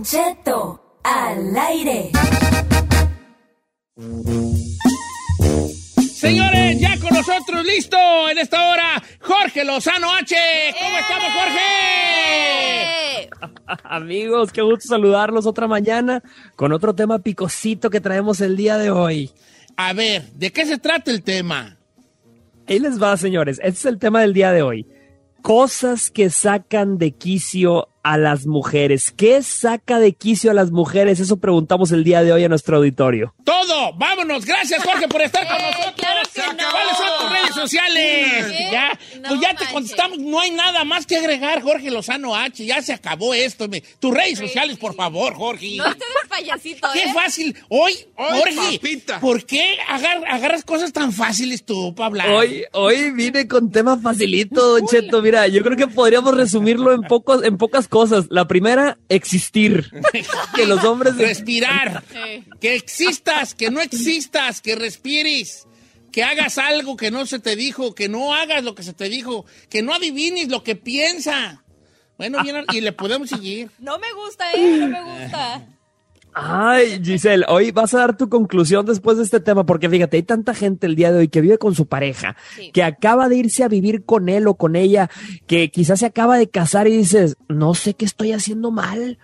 [0.04, 2.12] Cheto, al aire.
[6.14, 7.98] Señores, ya con nosotros, listo
[8.30, 10.36] en esta hora, Jorge Lozano H.
[10.78, 11.60] ¿Cómo estamos, Jorge?
[13.22, 13.30] ¡Eh!
[13.86, 16.22] Amigos, qué gusto saludarlos otra mañana
[16.58, 19.32] con otro tema picosito que traemos el día de hoy.
[19.78, 21.78] A ver, ¿de qué se trata el tema?
[22.68, 23.58] Ahí les va, señores.
[23.60, 24.86] Este es el tema del día de hoy.
[25.42, 29.12] Cosas que sacan de quicio a las mujeres?
[29.16, 31.20] ¿Qué saca de quicio a las mujeres?
[31.20, 33.34] Eso preguntamos el día de hoy a nuestro auditorio.
[33.44, 34.46] Todo, vámonos.
[34.46, 35.94] Gracias, Jorge, por estar con Eh, nosotros.
[35.98, 36.70] claro que no.
[36.72, 38.46] ¿Cuáles son tus redes sociales?
[38.48, 38.68] ¿Qué?
[38.72, 40.18] Ya, No pues ya te contestamos.
[40.20, 42.66] No hay nada más que agregar, Jorge Lozano H.
[42.66, 43.68] Ya se acabó esto.
[43.68, 45.76] Me- Tus redes sociales, por favor, Jorge.
[45.78, 47.14] No estés payasito, Qué ¿eh?
[47.14, 47.56] fácil.
[47.70, 49.20] Hoy, Hoy, Jorge, papita.
[49.20, 52.30] ¿por qué agar- agarras cosas tan fáciles tú para hablar?
[52.30, 55.22] Hoy, hoy vine con temas facilito, Don Cheto.
[55.22, 58.26] Mira, yo creo que podríamos resumirlo en pocos, en pocas cosas.
[58.30, 59.92] La primera, existir.
[60.56, 62.04] que los hombres Respirar.
[62.12, 62.44] Sí.
[62.60, 65.68] Que existas, que no existas, que respires.
[66.12, 69.10] Que hagas algo que no se te dijo, que no hagas lo que se te
[69.10, 71.64] dijo, que no adivines lo que piensa.
[72.18, 73.70] Bueno, bien, y le podemos seguir.
[73.80, 74.78] No me gusta, ¿eh?
[74.78, 75.68] No me gusta.
[76.36, 80.24] Ay, Giselle, hoy vas a dar tu conclusión después de este tema, porque fíjate, hay
[80.24, 82.72] tanta gente el día de hoy que vive con su pareja, Sí.
[82.72, 85.10] que acaba de irse a vivir con él o con ella,
[85.48, 89.20] que quizás se acaba de casar y dices, no sé qué estoy haciendo mal.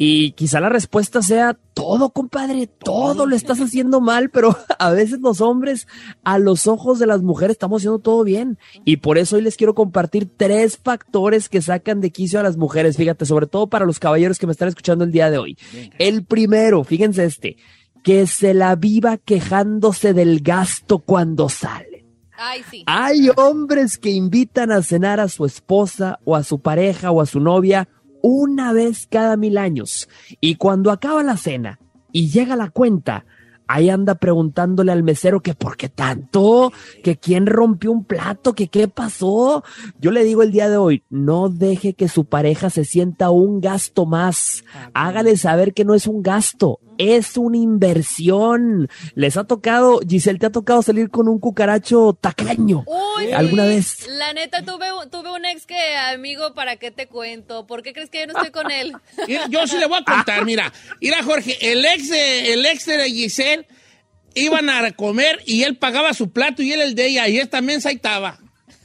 [0.00, 5.18] Y quizá la respuesta sea todo, compadre, todo lo estás haciendo mal, pero a veces
[5.18, 5.88] los hombres,
[6.22, 8.58] a los ojos de las mujeres, estamos haciendo todo bien.
[8.84, 12.56] Y por eso hoy les quiero compartir tres factores que sacan de quicio a las
[12.56, 15.58] mujeres, fíjate, sobre todo para los caballeros que me están escuchando el día de hoy.
[15.98, 17.56] El primero, fíjense este,
[18.04, 22.06] que se la viva quejándose del gasto cuando sale.
[22.36, 22.84] Ay, sí.
[22.86, 27.26] Hay hombres que invitan a cenar a su esposa o a su pareja o a
[27.26, 27.88] su novia
[28.22, 30.08] una vez cada mil años.
[30.40, 31.78] Y cuando acaba la cena
[32.12, 33.24] y llega la cuenta,
[33.68, 36.72] ahí anda preguntándole al mesero que por qué tanto,
[37.04, 39.62] que quién rompió un plato, que qué pasó.
[40.00, 43.60] Yo le digo el día de hoy, no deje que su pareja se sienta un
[43.60, 44.64] gasto más.
[44.94, 48.88] Hágale saber que no es un gasto, es una inversión.
[49.14, 52.84] Les ha tocado, Giselle, te ha tocado salir con un cucaracho tacaño.
[52.86, 53.32] Uy.
[53.32, 54.06] ¿Alguna vez?
[54.08, 57.66] La neta, tuve, un- tuve un ex que, amigo, ¿para qué te cuento?
[57.66, 58.92] ¿Por qué crees que yo no estoy con él?
[59.50, 60.72] Yo sí le voy a contar, mira.
[61.00, 63.57] Mira, Jorge, el ex de, el ex de Giselle
[64.38, 67.48] iban a comer y él pagaba su plato y él el de ella y él
[67.48, 68.38] también se estaba.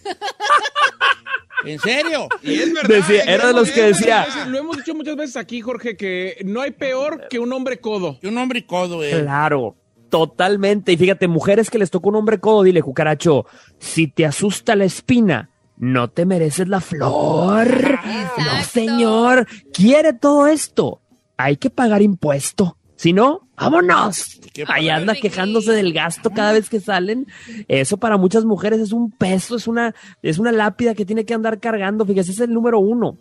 [1.65, 2.27] ¿En serio?
[2.41, 2.95] Y es verdad.
[2.95, 6.61] Decía, era de los que decía, Lo hemos dicho muchas veces aquí, Jorge, que no
[6.61, 8.19] hay peor que un hombre codo.
[8.21, 9.21] Y un hombre y codo, eh.
[9.21, 9.77] Claro,
[10.09, 10.91] totalmente.
[10.91, 13.45] Y fíjate, mujeres que les tocó un hombre codo, dile, cucaracho,
[13.79, 17.99] si te asusta la espina, no te mereces la flor.
[18.37, 21.01] No, señor, quiere todo esto.
[21.37, 22.77] Hay que pagar impuesto.
[22.95, 24.39] Si no, vámonos.
[24.53, 25.01] que Ahí pagar.
[25.01, 27.27] anda quejándose del gasto cada vez que salen.
[27.67, 31.33] Eso para muchas mujeres es un peso, es una, es una lápida que tiene que
[31.33, 32.05] andar cargando.
[32.05, 33.17] Fíjese, ese es el número uno.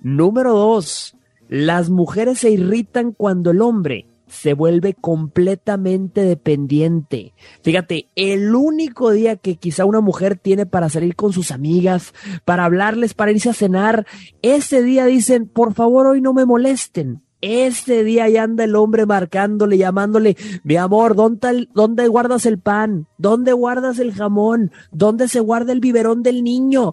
[0.00, 1.16] Número dos,
[1.48, 7.34] las mujeres se irritan cuando el hombre se vuelve completamente dependiente.
[7.62, 12.14] Fíjate, el único día que quizá una mujer tiene para salir con sus amigas,
[12.46, 14.06] para hablarles, para irse a cenar,
[14.40, 17.20] ese día dicen, por favor, hoy no me molesten.
[17.42, 23.08] Ese día ya anda el hombre marcándole, llamándole, mi amor, ¿dónde, ¿dónde guardas el pan?
[23.18, 24.70] ¿Dónde guardas el jamón?
[24.92, 26.92] ¿Dónde se guarda el biberón del niño?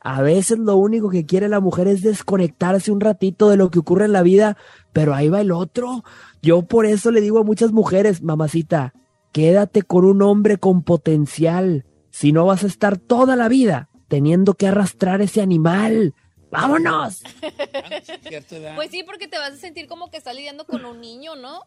[0.00, 3.78] A veces lo único que quiere la mujer es desconectarse un ratito de lo que
[3.78, 4.56] ocurre en la vida,
[4.92, 6.02] pero ahí va el otro.
[6.42, 8.94] Yo por eso le digo a muchas mujeres, mamacita,
[9.30, 14.54] quédate con un hombre con potencial, si no vas a estar toda la vida teniendo
[14.54, 16.14] que arrastrar ese animal.
[16.50, 17.22] ¡Vámonos!
[18.50, 18.74] ¿verdad?
[18.74, 21.66] Pues sí, porque te vas a sentir como que estás lidiando con un niño, ¿no?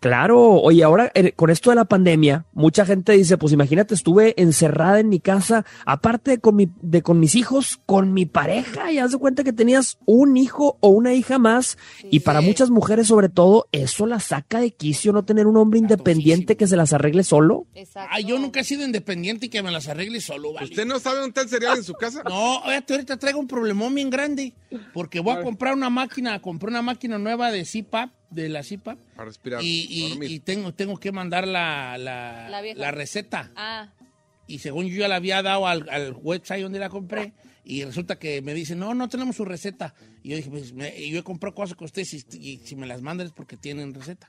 [0.00, 4.34] Claro, oye, ahora eh, con esto de la pandemia, mucha gente dice, pues imagínate, estuve
[4.40, 8.90] encerrada en mi casa, aparte de con, mi, de con mis hijos, con mi pareja,
[8.92, 11.78] y haz de cuenta que tenías un hijo o una hija más,
[12.10, 12.46] y para Sí.
[12.46, 16.66] muchas mujeres sobre todo, eso la saca de quicio, no tener un hombre independiente que
[16.66, 17.66] se las arregle solo.
[17.74, 18.10] Exacto.
[18.12, 20.66] Ay, yo nunca he sido independiente y que me las arregle solo, ¿vale?
[20.66, 22.22] ¿Usted no sabe dónde está el cereal en su casa?
[22.34, 24.54] No, ahorita traigo un problemón bien grande.
[24.92, 28.96] Porque voy a comprar una máquina, compré una máquina nueva de CPAP, de la.
[29.16, 29.62] Para respirar.
[29.62, 30.30] Y, y- dormir.
[30.30, 32.78] y tengo, tengo que mandar la, la, La vieja.
[32.78, 33.52] la receta.
[33.56, 33.92] Ah,
[34.46, 37.32] Y según yo ya la había dado al, al website donde la compré.
[37.66, 39.94] Y resulta que me dicen, no, no tenemos su receta.
[40.22, 42.86] Y yo dije, pues me- yo he comprado cosas con ustedes y, y si me
[42.86, 44.26] las mandan es porque tienen receta.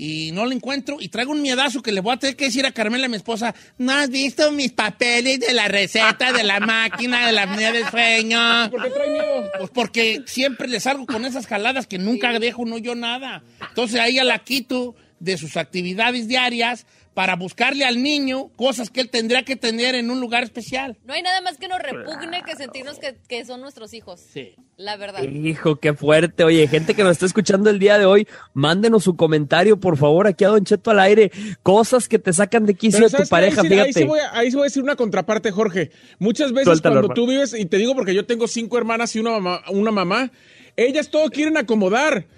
[0.00, 2.64] Y no la encuentro y traigo un miedazo que le voy a tener que decir
[2.64, 7.26] a Carmela, mi esposa, ¿no has visto mis papeles de la receta, de la máquina,
[7.26, 8.70] de la apnea del sueño?
[8.70, 9.50] ¿Por qué trae miedo?
[9.58, 13.42] Pues porque siempre le salgo con esas jaladas que nunca dejo no yo nada.
[13.70, 16.86] Entonces ahí ya la quito de sus actividades diarias
[17.18, 20.96] para buscarle al niño cosas que él tendría que tener en un lugar especial.
[21.04, 24.20] No hay nada más que nos repugne que sentirnos que, que son nuestros hijos.
[24.20, 24.54] Sí.
[24.76, 25.24] La verdad.
[25.24, 26.44] Hijo, qué fuerte.
[26.44, 30.28] Oye, gente que nos está escuchando el día de hoy, mándenos su comentario, por favor,
[30.28, 31.32] aquí a Don Cheto al aire.
[31.64, 33.92] Cosas que te sacan de quicio de tu pareja, ahí, sí, ahí fíjate.
[33.94, 35.90] sí voy a, ahí sí voy a decir una contraparte, Jorge.
[36.20, 37.14] Muchas veces Suéltalo, cuando hermano.
[37.14, 40.30] tú vives, y te digo porque yo tengo cinco hermanas y una mamá, una mamá,
[40.76, 42.28] ellas todo quieren acomodar.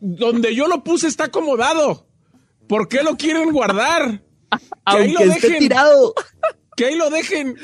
[0.00, 2.08] Donde yo lo puse está acomodado.
[2.66, 4.23] ¿Por qué lo quieren guardar?
[4.58, 5.58] Que ahí lo Aunque esté dejen.
[5.60, 6.14] tirado.
[6.76, 7.54] Que ahí lo dejen.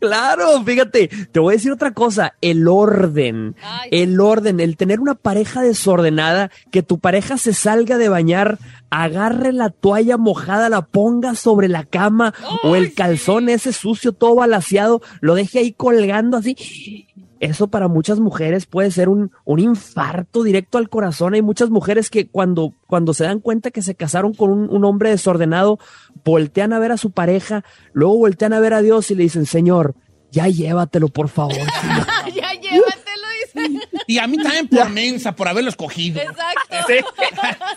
[0.00, 3.90] Claro, fíjate, te voy a decir otra cosa, el orden, Ay.
[3.92, 8.58] el orden, el tener una pareja desordenada, que tu pareja se salga de bañar,
[8.88, 14.36] agarre la toalla mojada, la ponga sobre la cama o el calzón ese sucio, todo
[14.36, 17.06] balaseado, lo deje ahí colgando así.
[17.40, 21.32] Eso para muchas mujeres puede ser un, un infarto directo al corazón.
[21.32, 24.84] Hay muchas mujeres que cuando, cuando se dan cuenta que se casaron con un, un
[24.84, 25.78] hombre desordenado,
[26.22, 29.46] voltean a ver a su pareja, luego voltean a ver a Dios y le dicen,
[29.46, 29.94] Señor,
[30.30, 31.54] ya llévatelo, por favor.
[31.80, 32.06] señor".
[32.34, 33.88] ya llévatelo, dice.
[34.10, 36.20] Y a mí también por mensa, por haberlo escogido.
[36.20, 36.76] Exacto.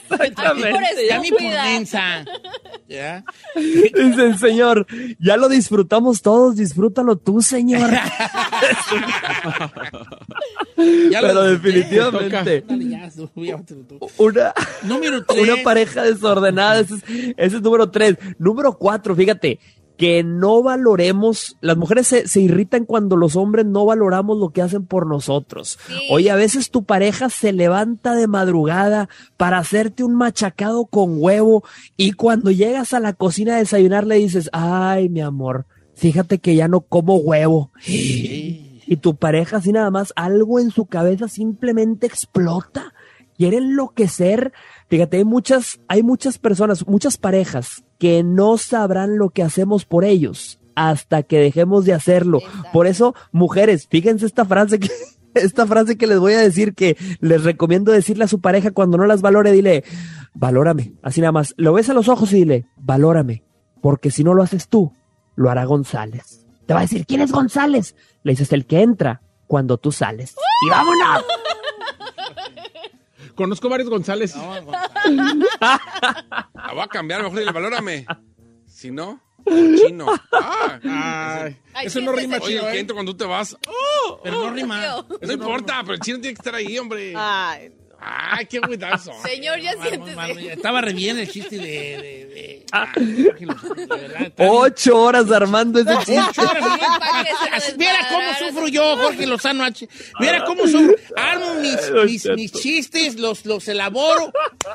[0.10, 0.72] Exactamente.
[0.72, 2.26] Por Y a mí por mensa.
[2.90, 3.24] ¿Ya?
[3.56, 4.88] Dicen, Señor,
[5.20, 7.88] ya lo disfrutamos todos, disfrútalo tú, Señor.
[11.12, 12.64] Ya Pero definitivamente.
[12.68, 13.12] Dale, ya.
[14.18, 14.54] Una,
[14.84, 15.42] Número tres.
[15.42, 17.04] una pareja desordenada, ese es,
[17.38, 18.18] ese es número tres.
[18.40, 19.60] Número cuatro, fíjate,
[19.98, 24.62] que no valoremos, las mujeres se, se irritan cuando los hombres no valoramos lo que
[24.62, 25.78] hacen por nosotros.
[25.88, 26.08] Sí.
[26.10, 31.64] Oye, a veces tu pareja se levanta de madrugada para hacerte un machacado con huevo
[31.96, 36.56] y cuando llegas a la cocina a desayunar le dices, ay, mi amor, fíjate que
[36.56, 37.72] ya no como huevo.
[37.86, 42.94] Y tu pareja así nada más, algo en su cabeza simplemente explota.
[43.38, 44.54] Quiere enloquecer.
[44.90, 50.06] Fíjate, hay muchas, hay muchas personas, muchas parejas que no sabrán lo que hacemos por
[50.06, 52.40] ellos hasta que dejemos de hacerlo.
[52.40, 52.70] Exacto.
[52.74, 54.90] Por eso, mujeres, fíjense esta frase que,
[55.34, 58.98] esta frase que les voy a decir que les recomiendo decirle a su pareja cuando
[58.98, 59.84] no las valore, dile,
[60.34, 60.94] valórame.
[61.02, 61.54] Así nada más.
[61.58, 63.44] Lo ves a los ojos y dile, valórame.
[63.82, 64.94] Porque si no lo haces tú,
[65.36, 66.46] lo hará González.
[66.66, 67.96] Te va a decir, ¿quién es González?
[68.24, 70.36] Le dices, el que entra cuando tú sales.
[70.66, 71.26] ¡Y vámonos!
[73.36, 74.36] Conozco varios González.
[74.36, 74.62] La
[76.74, 78.06] voy a cambiar, mejor dile, valórame.
[78.66, 80.08] Si no, chino.
[80.32, 82.80] Ah, Ay, Ay, eso no rima oye, que ¿eh?
[82.80, 83.58] entra cuando tú te vas.
[84.24, 85.06] Pero no rima.
[85.22, 87.14] No importa, pero el chino tiene que estar ahí, hombre.
[87.16, 87.83] Ay, no.
[88.06, 89.14] Ay, qué cuidazo.
[89.26, 90.16] Señor, ya siéntese.
[90.16, 91.62] mal, Estaba re bien el chiste de...
[91.64, 91.98] de,
[92.34, 92.92] de- Ah.
[92.98, 93.54] bien.
[94.38, 96.20] Ocho horas armando ese chiste.
[96.20, 99.88] Ocho horas, Viera cómo sufro yo, Jorge Lozano H.
[100.20, 100.96] Viera cómo sufro.
[101.16, 104.34] Armo mis, mis, mis chistes, los, los elaboro,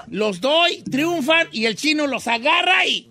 [0.09, 3.11] los doy, triunfan y el chino los agarra y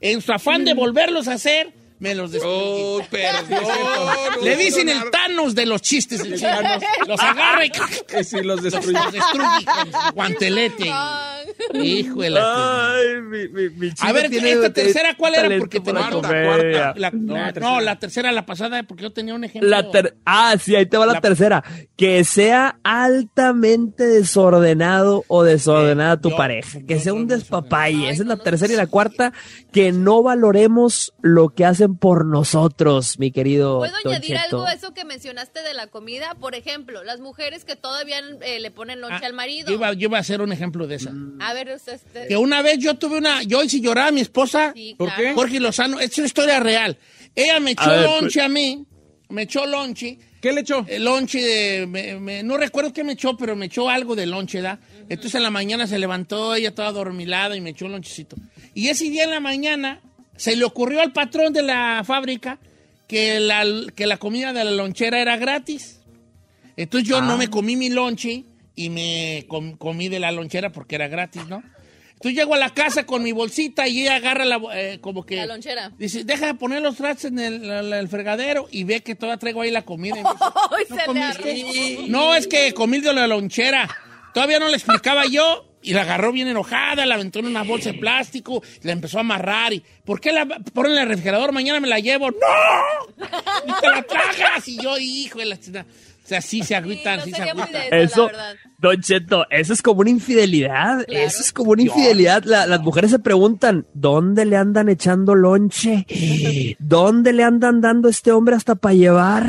[0.00, 2.54] en su afán de volverlos a hacer, me los destruye.
[2.56, 3.64] Oh, perdón.
[4.42, 6.50] Le dicen el Thanos de los chistes, el chino.
[7.06, 7.72] Los agarra y
[8.10, 8.98] Eh, sí, los los, destruyó.
[9.12, 10.90] los con guantelete.
[11.74, 12.94] Hijo de la...
[12.94, 15.58] Ay, mi, mi, mi A ver, tiene esta de- tercera, ¿cuál era?
[15.58, 16.94] Porque tenía la.
[16.96, 17.66] La- No, la- tercera.
[17.70, 19.68] no, la tercera, la pasada, porque yo tenía un ejemplo.
[19.68, 21.64] La ter- ah, sí, ahí te va la, La- tercera.
[21.96, 26.78] Que sea altamente desordenado o desordenada tu yo- pareja.
[26.86, 28.10] Que sea un despapalle.
[28.10, 29.32] Esa es la tercera y la cuarta.
[29.72, 33.78] Que no valoremos lo que hacen por nosotros, mi querido.
[33.78, 34.56] ¿Puedo Don añadir Cheto.
[34.56, 36.34] algo a eso que mencionaste de la comida?
[36.34, 39.68] Por ejemplo, las mujeres que todavía eh, le ponen lonche Ah, al marido.
[39.68, 41.12] Yo iba, yo iba a hacer un ejemplo de esa.
[41.40, 41.94] A ver, usted.
[41.96, 43.42] usted- Que una vez yo tuve una.
[43.42, 45.22] Yo hice llorar a mi esposa, Sí, ¿Por claro.
[45.22, 45.34] qué?
[45.34, 46.00] Jorge Lozano.
[46.00, 46.96] Es una historia real.
[47.34, 48.20] Ella me echó ver, pues.
[48.22, 48.84] lonche a mí.
[49.30, 50.18] Me echó lonche.
[50.40, 50.84] ¿Qué le echó?
[50.88, 51.86] El lonche de.
[51.86, 54.78] me- me- no recuerdo qué me echó, pero me echó algo de lonche, ¿da?
[55.08, 58.36] Entonces en la mañana se levantó ella toda dormilada y me echó un lonchecito.
[58.74, 60.00] Y ese día en la mañana
[60.38, 62.58] se le ocurrió al patrón de la fábrica
[63.06, 63.64] que la,
[63.94, 66.00] que la comida de la lonchera era gratis.
[66.76, 70.94] Entonces yo no me comí mi lonche y me com- comí de la lonchera porque
[70.94, 71.62] era gratis, ¿no?
[72.12, 75.36] Entonces llego a la casa con mi bolsita y ella agarra la, eh, como que...
[75.36, 75.92] La lonchera.
[75.98, 79.38] Dice, deja de poner los trastes en el, el- el fregadero y ve que todavía
[79.38, 80.16] traigo ahí la comida.
[80.18, 81.42] Y me dice, Ay, ¿No se
[82.02, 82.08] le.
[82.08, 83.88] No, es que comí de la lonchera.
[84.34, 87.92] Todavía no le explicaba yo y la agarró bien enojada, la aventó en una bolsa
[87.92, 91.52] de plástico, la empezó a amarrar y ¿por qué la ponen en el refrigerador?
[91.52, 92.30] Mañana me la llevo.
[92.30, 92.36] ¡No!
[93.66, 94.68] ¡Y te la tragas!
[94.68, 95.86] Y yo, hijo de la chingada.
[96.24, 97.82] O sea, sí se agüitan, no sí se agüitan.
[97.90, 98.30] Eso.
[98.76, 101.06] Don Cheto, eso es como una infidelidad.
[101.06, 101.24] Claro.
[101.26, 102.42] Eso es como una infidelidad.
[102.44, 106.04] La- las mujeres se preguntan, ¿dónde le andan echando lonche?
[106.78, 109.46] ¿Dónde le andan dando este hombre hasta para llevar?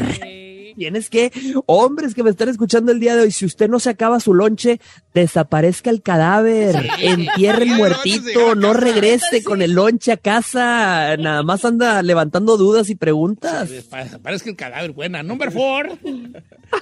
[0.80, 1.34] Tienes que,
[1.66, 4.34] hombres que me están escuchando el día de hoy, si usted no se acaba su
[4.34, 4.80] lonche,
[5.14, 11.66] desaparezca el cadáver, entierre el muertito, no, regrese con el lonche a casa, nada más
[11.66, 13.70] anda levantando dudas y preguntas.
[13.70, 15.22] Que el cadáver buena.
[15.22, 15.90] Number four.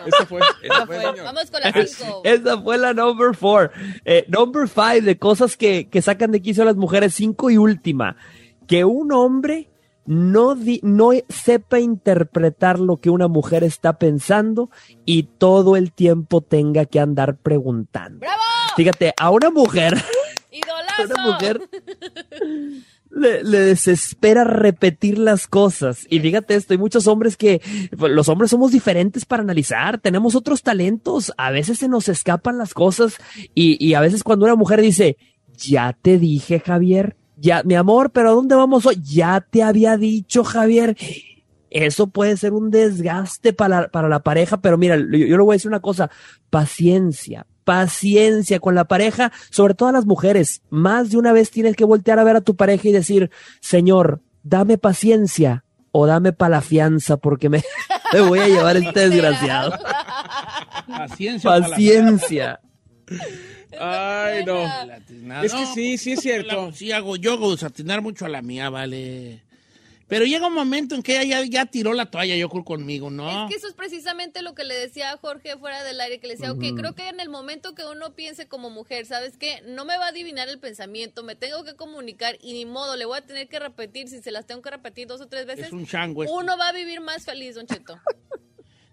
[0.05, 0.41] Esa fue.
[0.61, 1.23] esa fue, señor.
[1.23, 2.21] Vamos con la cinco.
[2.23, 3.71] Esa fue la number four.
[4.05, 7.15] Eh, number five de cosas que, que sacan de quicio a las mujeres.
[7.15, 8.15] Cinco y última.
[8.67, 9.69] Que un hombre
[10.07, 14.71] no, di- no sepa interpretar lo que una mujer está pensando
[15.05, 18.19] y todo el tiempo tenga que andar preguntando.
[18.19, 18.41] ¡Bravo!
[18.75, 19.95] Fíjate, a una mujer,
[20.97, 21.61] a una mujer
[23.09, 26.05] le, le desespera repetir las cosas.
[26.09, 27.61] Y fíjate esto, hay muchos hombres que,
[27.97, 32.57] pues, los hombres somos diferentes para analizar, tenemos otros talentos, a veces se nos escapan
[32.57, 33.17] las cosas
[33.53, 35.17] y, y a veces cuando una mujer dice,
[35.57, 38.99] ya te dije Javier, ya, mi amor, pero ¿a dónde vamos hoy?
[39.03, 40.97] Ya te había dicho Javier.
[41.69, 45.53] Eso puede ser un desgaste para, para la pareja, pero mira, yo, yo le voy
[45.53, 46.09] a decir una cosa,
[46.49, 50.61] paciencia, paciencia con la pareja, sobre todo a las mujeres.
[50.69, 53.29] Más de una vez tienes que voltear a ver a tu pareja y decir,
[53.59, 57.63] Señor, dame paciencia o dame para la fianza porque me,
[58.13, 59.73] me voy a llevar este desgraciado.
[60.87, 61.59] Paciencia.
[61.59, 62.59] la- Paciencia.
[63.79, 64.63] Ay, no.
[65.43, 66.67] Es que sí, sí es cierto.
[66.67, 69.43] la- Sí, hago yo hago desatinar mucho a la mía, vale.
[70.09, 73.09] Pero llega un momento en que ella ya, ya tiró la toalla, yo creo, conmigo,
[73.09, 73.43] ¿no?
[73.45, 76.27] Es que eso es precisamente lo que le decía a Jorge fuera del aire, que
[76.27, 79.61] le decía, ok, creo que en el momento que uno piense como mujer, ¿sabes qué?
[79.67, 83.03] No me va a adivinar el pensamiento, me tengo que comunicar y ni modo, le
[83.03, 85.65] voy a tener que repetir, si se las tengo que repetir dos o tres veces,
[85.67, 87.99] Es un chango uno va a vivir más feliz, Don Cheto.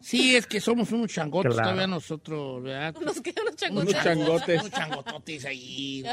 [0.04, 1.68] Sí, es que somos unos changotes Claro.
[1.70, 2.94] todavía nosotros, ¿verdad?
[3.00, 4.02] Nos quedan unos Unos changotes.
[4.04, 4.60] changotes.
[4.60, 6.04] Unos changototes ahí.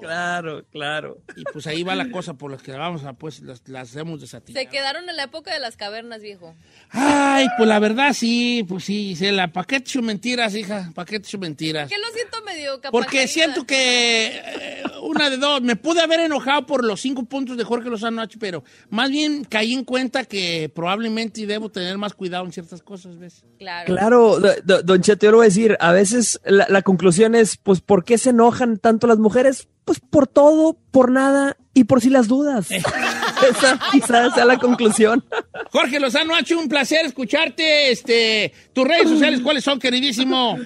[0.00, 1.22] Claro, claro.
[1.34, 4.20] Y pues ahí va la cosa por las que vamos a, pues, las, las hemos.
[4.28, 6.54] Se quedaron en la época de las cavernas, viejo.
[6.90, 9.50] Ay, pues la verdad sí, pues sí, Gisela.
[9.52, 10.90] ¿Para qué te echo mentiras, hija?
[10.94, 11.88] ¿Para qué te echo mentiras?
[11.88, 12.90] Que lo siento medio capaz.
[12.92, 17.56] Porque siento que eh, una de dos, me pude haber enojado por los cinco puntos
[17.56, 22.12] de Jorge Lozano H, pero más bien caí en cuenta que probablemente debo tener más
[22.14, 23.37] cuidado en ciertas cosas, ¿ves?
[23.58, 23.86] Claro.
[23.94, 27.34] Claro, do- do- don Cheto, yo lo voy a decir, a veces la, la conclusión
[27.34, 29.66] es, pues, ¿por qué se enojan tanto las mujeres?
[29.84, 32.68] Pues por todo, por nada y por si las dudas.
[32.70, 35.24] Esa quizás sea la conclusión.
[35.72, 37.90] Jorge Lozano H, un placer escucharte.
[37.90, 40.56] Este, tus redes sociales, ¿cuáles son, queridísimo?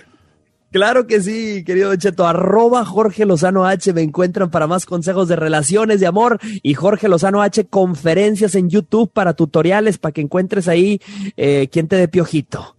[0.72, 5.36] Claro que sí, querido Cheto, arroba Jorge Lozano H, me encuentran para más consejos de
[5.36, 10.68] relaciones, de amor, y Jorge Lozano H, conferencias en YouTube para tutoriales, para que encuentres
[10.68, 11.00] ahí
[11.36, 12.76] eh, quien te dé piojito.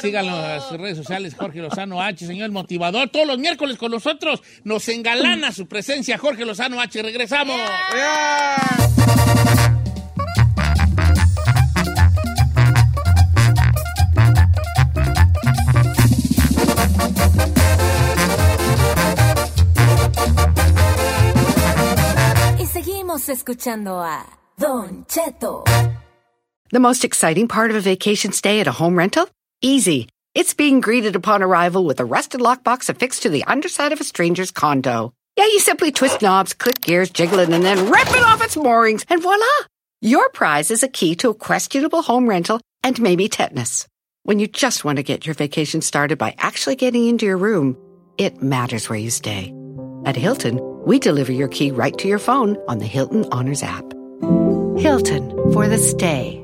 [0.00, 3.10] Síganlo en sus redes sociales, Jorge Lozano H, señor motivador.
[3.10, 7.02] Todos los miércoles con nosotros nos engalana su presencia, Jorge Lozano H.
[7.02, 7.60] Regresamos.
[23.24, 24.26] Seguimos escuchando a
[24.58, 25.64] Don Cheto.
[26.70, 29.28] The most exciting part of a vacation stay at a home rental?
[29.62, 30.08] Easy.
[30.34, 34.04] It's being greeted upon arrival with a rusted lockbox affixed to the underside of a
[34.04, 35.12] stranger's condo.
[35.36, 38.56] Yeah, you simply twist knobs, click gears, jiggle it, and then rip it off its
[38.56, 39.46] moorings, and voila!
[40.00, 43.86] Your prize is a key to a questionable home rental and maybe tetanus.
[44.24, 47.76] When you just want to get your vacation started by actually getting into your room,
[48.18, 49.54] it matters where you stay.
[50.04, 53.84] At Hilton, we deliver your key right to your phone on the Hilton Honors app.
[54.78, 56.43] Hilton for the stay.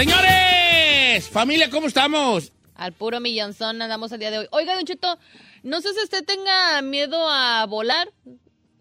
[0.00, 2.52] Señores, familia, ¿cómo estamos?
[2.74, 4.46] Al puro millonzón andamos el día de hoy.
[4.50, 5.18] Oiga, Don Cheto,
[5.62, 8.08] no sé si usted tenga miedo a volar.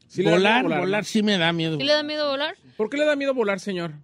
[0.08, 1.76] Sí volar, volar, sí me da miedo.
[1.78, 2.56] ¿Sí le da miedo volar?
[2.78, 3.96] ¿Por qué le da miedo volar, señor?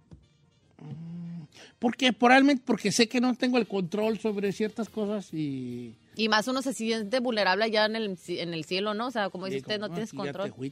[1.78, 5.96] Porque probablemente porque sé que no tengo el control sobre ciertas cosas y...
[6.16, 9.06] Y más uno se siente vulnerable allá en el, en el cielo, ¿no?
[9.06, 10.70] O sea, como dice usted, no tienes aquí ya te control.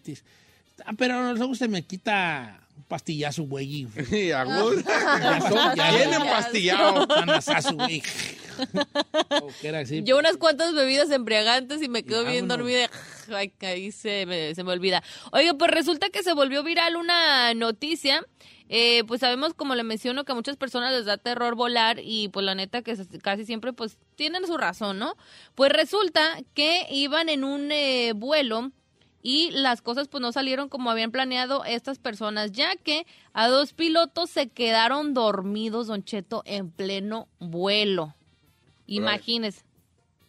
[0.84, 3.82] Ah, pero luego se me quita un pastillazo, güey.
[3.82, 4.82] y- Sí, a gusto.
[4.90, 6.16] Ya, ya, Bien ya.
[6.16, 7.08] empastillado.
[7.08, 8.02] Panazazo, güey.
[9.42, 10.02] O que era así.
[10.04, 12.88] Yo unas cuantas bebidas embriagantes y me quedo bien dormida.
[13.34, 15.02] ay, ahí se me, se me olvida.
[15.32, 18.24] Oiga, pues resulta que se volvió viral una noticia.
[18.68, 22.28] Eh, pues sabemos, como le menciono, que a muchas personas les da terror volar y
[22.28, 25.16] pues la neta que casi siempre pues tienen su razón, ¿no?
[25.56, 28.70] Pues resulta que iban en un eh, vuelo
[29.26, 33.72] y las cosas pues no salieron como habían planeado estas personas, ya que a dos
[33.72, 38.14] pilotos se quedaron dormidos, Don Cheto, en pleno vuelo.
[38.86, 39.62] Imagínese.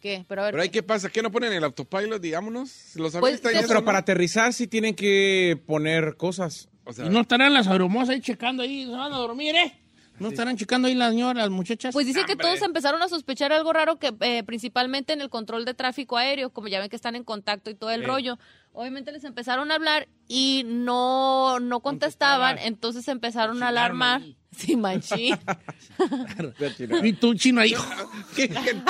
[0.00, 0.24] ¿Qué?
[0.26, 0.52] Pero a ver.
[0.54, 1.10] Pero ahí, ¿qué pasa?
[1.10, 2.22] ¿Qué no ponen el autopilot?
[2.22, 2.96] Digámonos.
[2.96, 6.70] Los aviones Pues, están No, pero para aterrizar sí tienen que poner cosas.
[6.84, 9.78] O sea, Y no estarán las aeromosas ahí checando ahí, se van a dormir, ¿eh?
[10.18, 11.92] No estarán checando ahí las señoras, las muchachas.
[11.92, 15.64] Pues dice que todos empezaron a sospechar algo raro que eh, principalmente en el control
[15.64, 18.38] de tráfico aéreo, como ya ven que están en contacto y todo el rollo.
[18.78, 24.20] Obviamente les empezaron a hablar y no no contestaban, entonces empezaron a alarmar.
[24.56, 25.36] Sí, machín.
[27.02, 27.74] Y tú, chino, ahí.
[28.36, 28.82] ¿qué- qué-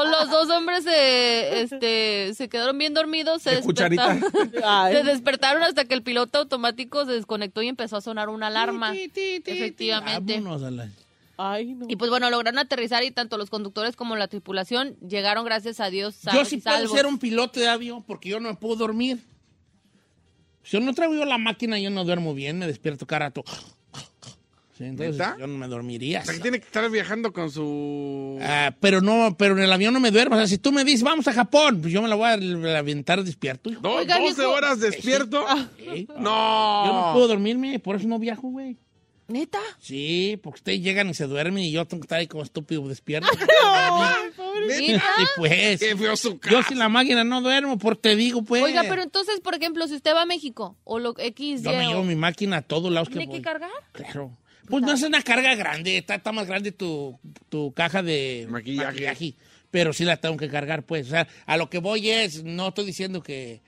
[0.00, 4.24] O los dos hombres se, este, se quedaron bien dormidos, se De despertaron,
[4.92, 8.94] se despertaron hasta que el piloto automático se desconectó y empezó a sonar una alarma.
[8.94, 10.34] Efectivamente.
[10.40, 10.88] Vámonos a la-
[11.38, 11.86] Ay, no.
[11.88, 15.90] Y pues bueno, lograron aterrizar y tanto los conductores como la tripulación llegaron, gracias a
[15.90, 16.92] Dios, Yo sanos sí y puedo salvos.
[16.96, 19.18] ser un piloto de avión porque yo no me puedo dormir.
[20.62, 23.44] Si yo no traigo yo la máquina, yo no duermo bien, me despierto cada rato.
[24.76, 25.36] Sí, entonces ¿Neta?
[25.38, 26.20] yo no me dormiría.
[26.20, 28.38] o sea, que tiene que estar viajando con su...
[28.42, 30.34] Ah, pero no, pero en el avión no me duermo.
[30.36, 32.78] O sea, si tú me dices, vamos a Japón, pues yo me la voy a
[32.78, 33.70] aventar despierto.
[33.70, 34.52] Do- Oiga, 12 viejo.
[34.52, 35.46] horas despierto.
[35.78, 36.06] Sí.
[36.18, 36.84] No.
[36.86, 38.76] Yo no puedo dormirme, por eso no viajo, güey.
[39.28, 39.58] ¿Neta?
[39.80, 42.86] Sí, porque ustedes llegan y se duermen y yo tengo que estar ahí como estúpido
[42.86, 43.28] despierto.
[44.68, 45.02] ¿Neta?
[45.16, 45.80] Sí, pues.
[45.80, 48.62] Qué feo su Yo sin la máquina no duermo, por te digo, pues.
[48.62, 51.86] Oiga, pero entonces, por ejemplo, si usted va a México o lo X, Yo me
[51.88, 53.36] llevo mi máquina a todos lados que ¿tiene voy.
[53.38, 53.70] que cargar?
[53.92, 54.36] Claro.
[54.68, 57.18] Pues no es una carga grande, está, está más grande tu,
[57.48, 59.34] tu caja de Maquillaje.
[59.70, 61.06] Pero sí la tengo que cargar, pues.
[61.08, 63.60] O sea, a lo que voy es, no estoy diciendo que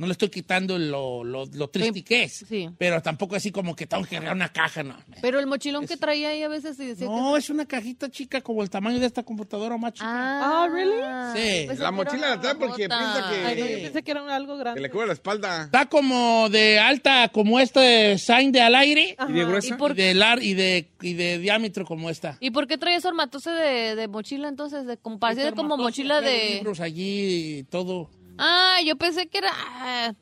[0.00, 2.44] no le estoy quitando lo, lo, lo triste que es.
[2.48, 2.70] Sí.
[2.78, 4.96] Pero tampoco así como que tengo que cargar una caja, no.
[5.20, 8.40] Pero el mochilón que traía ahí a veces sí decía No, es una cajita chica
[8.40, 9.98] como el tamaño de esta computadora más que...
[9.98, 10.08] chica.
[10.10, 10.92] Ah, Ah, ¿really?
[11.38, 11.66] Sí.
[11.68, 13.82] pensé La que mochila la trae porque piensa que- Ay, no, yo Sí.
[13.82, 14.80] pensé que era algo Que grande.
[14.80, 15.64] le cubre la espalda.
[15.64, 19.16] Está como de alta, como este sign de al aire.
[19.28, 19.76] ¿Y de ¿Y gruesa?
[19.76, 22.38] por, Y de, lar y, de, y de diámetro como esta.
[22.40, 24.86] ¿Y por qué traía ese armatoste de, de mochila entonces?
[24.86, 26.54] De, como parecía Este como mochila trae de...
[26.56, 28.08] libros allí y todo.
[28.40, 29.50] Ah, yo pensé que era...
[29.54, 30.12] ah,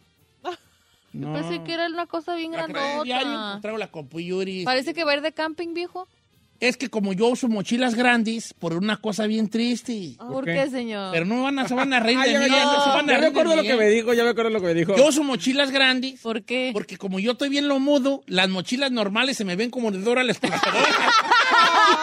[1.12, 1.32] No.
[1.32, 3.60] Pensé que era una cosa bien diario, grandota.
[3.62, 4.64] traigo la compuyuri.
[4.64, 6.06] Parece que va a ir de camping, viejo.
[6.60, 10.16] Es que como yo uso mochilas grandes, por una cosa bien triste.
[10.18, 10.68] ¿Por qué?
[10.68, 11.12] señor?
[11.12, 12.46] Pero no van a, se van a reír de mí.
[12.48, 13.76] ya, me acuerdo lo que ¿eh?
[13.76, 14.96] me dijo, ya me acuerdo lo que me dijo.
[14.96, 16.70] Yo uso mochilas grandes ¿Por qué?
[16.72, 20.00] porque como yo estoy bien lo mudo, las mochilas normales se me ven como de
[20.00, 21.10] Dora la exploradora.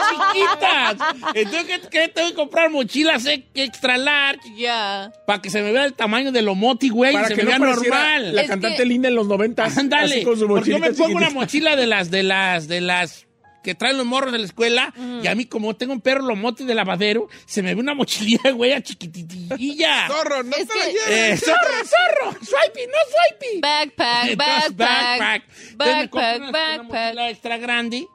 [0.09, 0.95] chiquitas.
[1.33, 5.11] Entonces, ¿qué, qué tengo que comprar mochilas eh, extra large Ya.
[5.25, 7.41] para que se me vea el tamaño de lo moti, güey, y Para se que
[7.43, 8.35] me vea no normal.
[8.35, 11.75] la Es cantante que- linda en los 90 Ándale, porque yo me pongo una mochila
[11.75, 13.24] de las, de las, de las
[13.65, 14.93] que traen los morros de la escuela
[15.23, 18.51] y a mí como tengo un perro lomote de lavadero, se me ve una mochililla,
[18.51, 20.07] güey, a chiquititilla.
[20.07, 21.41] Zorro, no Es te la que- lleves.
[21.43, 23.59] Eh, zorro, zorro, swipey, no swipey.
[23.61, 25.43] Backpack, Entonces, backpack.
[25.47, 26.83] Compro Backpack, una- una backpack.
[27.05, 28.07] mochila extra grande.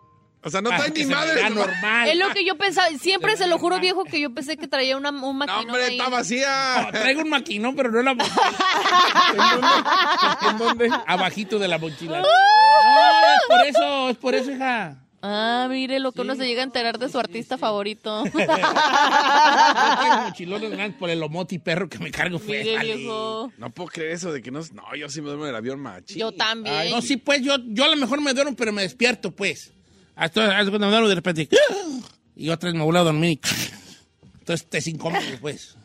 [0.42, 1.42] O sea, no trae ni madre.
[1.50, 2.08] No, normal.
[2.08, 2.88] Es lo que yo pensaba.
[2.98, 3.80] Siempre Se se lo juro, normal.
[3.82, 5.98] viejo, que yo pensé que traía una, un maquinón hombre, ahí.
[5.98, 6.88] está vacía.
[6.90, 8.40] No, traigo un maquinón, pero no la mochila.
[10.50, 10.90] ¿En dónde?
[11.06, 12.22] Abajito de la mochila.
[12.82, 14.96] No, es por eso, es por eso, hija.
[15.22, 18.24] Ah, mire lo que uno se llega a enterar de su artista favorito.
[20.24, 22.58] Mochilones por el lomoti perro que me cargo fue.
[22.64, 22.96] mire, jale.
[22.96, 23.52] viejo.
[23.58, 24.60] No puedo creer eso de que no.
[24.72, 26.18] No, yo sí me duermo en el avión machi.
[26.18, 26.90] Yo también.
[26.90, 29.72] No, sí, pues yo, yo a lo mejor me duermo, pero me despierto, pues.
[30.16, 31.48] Hasta hasta cuando me duermo de repente.
[32.36, 33.32] Y otra vez me vuelvo a dormir.
[33.32, 33.40] y-
[34.38, 35.76] Entonces te es incómodo, pues.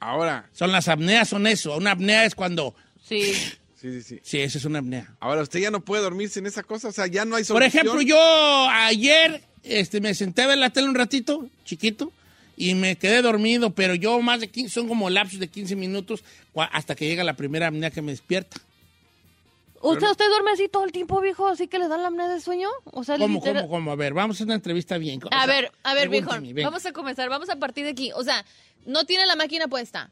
[0.00, 1.74] Ahora, Son las apneas, son eso.
[1.76, 2.74] Una apnea es cuando.
[3.02, 3.32] Sí.
[3.80, 4.20] sí, sí, sí.
[4.22, 5.14] Sí, eso es una apnea.
[5.20, 6.88] Ahora, ¿usted ya no puede dormirse en esa cosa?
[6.88, 7.86] O sea, ya no hay Por solución.
[7.86, 8.18] ejemplo, yo
[8.70, 12.12] ayer este, me senté a ver la tele un ratito, chiquito,
[12.56, 16.24] y me quedé dormido, pero yo más de 15, son como lapsos de 15 minutos
[16.72, 18.56] hasta que llega la primera apnea que me despierta.
[19.80, 21.46] ¿Usted, ¿Usted duerme así todo el tiempo, viejo?
[21.46, 22.68] ¿Así que le dan la apnea de sueño?
[22.84, 23.92] O sea, ¿Cómo, literal- cómo, cómo?
[23.92, 25.20] A ver, vamos a hacer una entrevista bien.
[25.22, 26.30] O A sea, ver, a ver, viejo.
[26.64, 27.28] Vamos a comenzar.
[27.28, 28.10] Vamos a partir de aquí.
[28.16, 28.44] O sea,
[28.86, 30.10] no tiene la máquina puesta.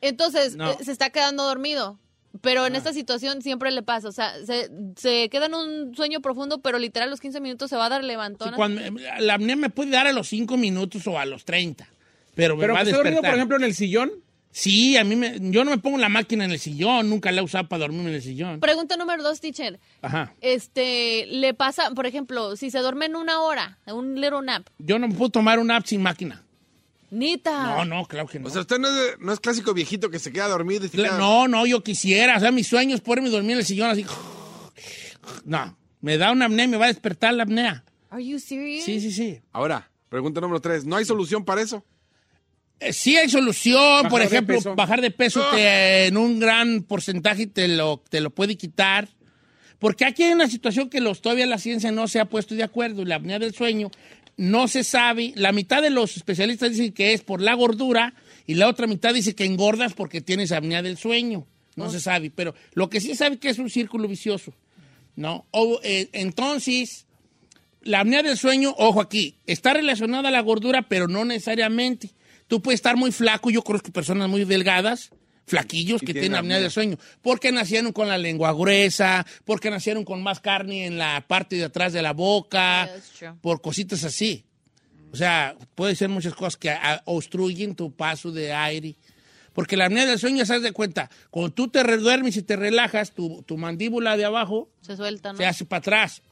[0.00, 0.70] Entonces, No.
[0.70, 1.98] eh, se está quedando dormido.
[2.40, 4.08] Pero en esta situación siempre le pasa.
[4.08, 7.68] O sea, se, se queda en un sueño profundo, pero literal a los 15 minutos
[7.70, 8.52] se va a dar Sí, levantón.
[8.54, 8.80] cuando-
[9.20, 11.88] la apnea me puede dar a los 5 minutos o a los 30,
[12.34, 13.30] pero me Pero va a esté dormido, despertar.
[13.32, 14.10] por ejemplo, en el sillón.
[14.54, 17.40] Sí, a mí me, yo no me pongo la máquina en el sillón, nunca la
[17.40, 18.60] he usado para dormirme en el sillón.
[18.60, 19.80] Pregunta número dos, teacher.
[20.02, 20.34] Ajá.
[20.42, 24.66] Este, le pasa, por ejemplo, si se duerme en una hora, un little nap.
[24.78, 26.42] Yo no me puedo tomar una app sin máquina.
[27.12, 27.62] Nita.
[27.76, 28.48] No, no, claro que no.
[28.48, 30.88] O sea, usted no es, de- no es clásico viejito que se queda dormido y
[30.88, 32.36] se Cla- queda- No, no, yo quisiera.
[32.36, 34.04] O sea, mis sueños poderme dormir en el sillón así.
[35.44, 37.84] No, me da una apnea y me va a despertar la apnea.
[38.10, 38.84] Are you serious?
[38.84, 39.40] Sí, sí, sí.
[39.52, 40.84] Ahora, pregunta número tres.
[40.84, 41.84] ¿No hay solución para eso?
[42.80, 44.74] Eh, Sí hay solución, por de ejemplo, peso.
[44.74, 49.08] bajar de peso te- en un gran porcentaje te lo, te lo puede quitar.
[49.78, 52.62] Porque aquí hay una situación que los, todavía la ciencia no se ha puesto de
[52.62, 53.04] acuerdo.
[53.04, 53.90] La apnea del sueño
[54.36, 55.32] no se sabe.
[55.36, 58.14] La mitad de los especialistas dicen que es por la gordura
[58.46, 61.46] y la otra mitad dice que engordas porque tienes apnea del sueño.
[61.74, 64.52] No se sabe, pero lo que sí sabe que es un círculo vicioso.
[65.16, 65.46] ¿no?
[65.50, 67.06] O, eh, entonces,
[67.82, 72.10] la apnea del sueño, ojo aquí, está relacionada a la gordura, pero no necesariamente.
[72.48, 75.10] Tú puedes estar muy flaco, yo conozco personas muy delgadas,
[75.52, 80.04] flaquillos, Y que tienen apnea del sueño, porque nacieron con la lengua gruesa, porque nacieron
[80.04, 82.88] con más carne en la parte de atrás de la boca,
[83.20, 84.44] Yeah, por cositas así.
[85.12, 88.96] O sea, puede ser muchas cosas que a- obstruyen tu paso de aire.
[89.52, 93.12] Porque la apnea del sueño, se de cuenta, cuando tú te duermes y te relajas,
[93.12, 95.36] tu, tu mandíbula de abajo Se suelta, ¿no?
[95.38, 96.22] se hace para atrás.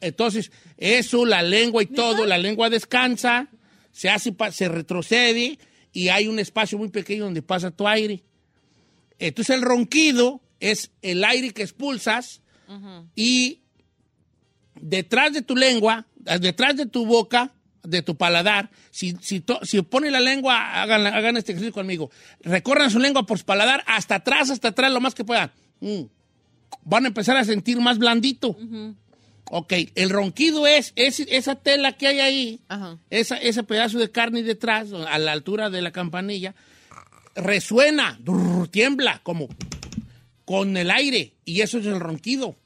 [0.00, 3.48] Entonces, eso, la lengua y todo, la lengua descansa,
[3.92, 5.58] se hace, pa- se retrocede
[5.92, 8.22] y hay un espacio muy pequeño donde pasa tu aire.
[9.28, 12.40] Entonces, el ronquido es el aire que expulsas
[13.14, 13.60] y
[14.80, 16.06] detrás de tu lengua,
[16.40, 17.52] detrás de tu boca,
[17.82, 22.10] de tu paladar, si, si, to- si pone la lengua, hagan, hagan este ejercicio conmigo,
[22.40, 25.50] recorran su lengua por su paladar hasta atrás, hasta atrás, lo más que puedan.
[25.80, 26.02] Mm.
[26.84, 28.56] Van a empezar a sentir más blandito.
[29.50, 32.60] Ok, el ronquido es, es esa tela que hay ahí,
[33.10, 36.54] esa, ese pedazo de carne detrás, a la altura de la campanilla,
[37.34, 39.48] resuena, drrr, tiembla, como
[40.44, 42.56] con el aire, y eso es el ronquido.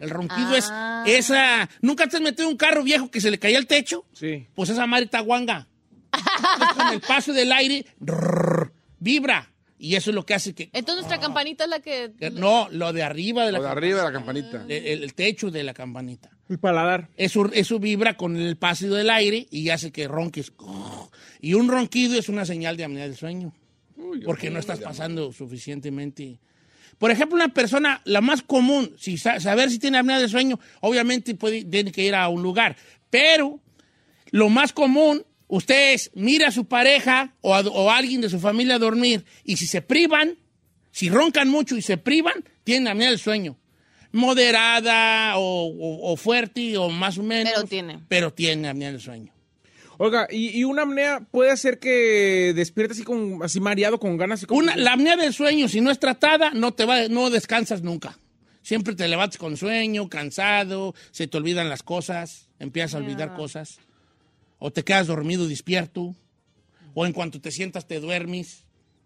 [0.00, 1.04] El ronquido Ah.
[1.06, 1.68] es esa...
[1.80, 4.04] ¿Nunca te has metido en un carro viejo que se le caía el techo?
[4.12, 4.46] Sí.
[4.54, 5.66] Pues esa madre está guanga.
[6.76, 9.50] con el paso del aire, drrr, vibra.
[9.78, 10.70] Y eso es lo que hace que...
[10.72, 12.12] Entonces nuestra campanita es la que...
[12.18, 14.64] que- No, lo de arriba de la O de arriba de la campanita.
[14.68, 16.30] el, el techo de la campanita.
[16.48, 17.08] El paladar.
[17.16, 20.52] Eso, eso vibra con el paso del aire y hace que ronques.
[21.40, 23.52] Y un ronquido es una señal de apnea del sueño.
[24.24, 26.38] Porque no estás pasando suficientemente.
[26.98, 30.60] Por ejemplo, una persona, la más común, si sa- saber si tiene apnea del sueño,
[30.80, 32.76] obviamente puede, tiene que ir a un lugar.
[33.10, 33.60] Pero
[34.30, 38.28] lo más común, usted es, mira a su pareja o a, o a alguien de
[38.30, 40.36] su familia a dormir y si se privan,
[40.92, 43.56] si roncan mucho y se privan, tienen apnea del sueño.
[44.12, 47.52] Moderada o, o- o fuerte o más o menos.
[47.52, 48.00] Pero tiene.
[48.08, 49.33] Pero tiene apnea del sueño.
[49.98, 54.44] Oiga, y, y una apnea puede hacer que despierte así con así mareado con ganas
[54.46, 57.82] como Una, la apnea del sueño, si no es tratada, no te va, no descansas
[57.82, 58.18] nunca.
[58.62, 63.78] Siempre te levantas con sueño, cansado, se te olvidan las cosas, empiezas a olvidar cosas.
[64.58, 66.16] O te quedas dormido, despierto.
[66.94, 68.64] O en cuanto te sientas, te duermes.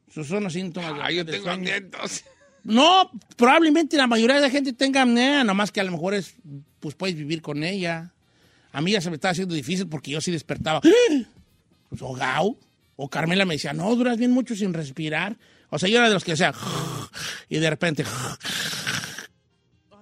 [0.08, 2.24] Esos son los síntomas de Ay, yo tengo nietos.
[2.62, 6.14] No, probablemente la mayoría de la gente tenga apnea, nada más que a lo mejor
[6.14, 6.34] es,
[6.80, 8.12] pues puedes vivir con ella.
[8.72, 10.80] A mí ya se me estaba haciendo difícil porque yo sí despertaba.
[10.80, 12.58] Pues, o Gau,
[12.96, 15.36] o Carmela me decía, no, duras bien mucho sin respirar.
[15.70, 16.52] O sea, yo era de los que decía,
[17.48, 18.04] y de repente,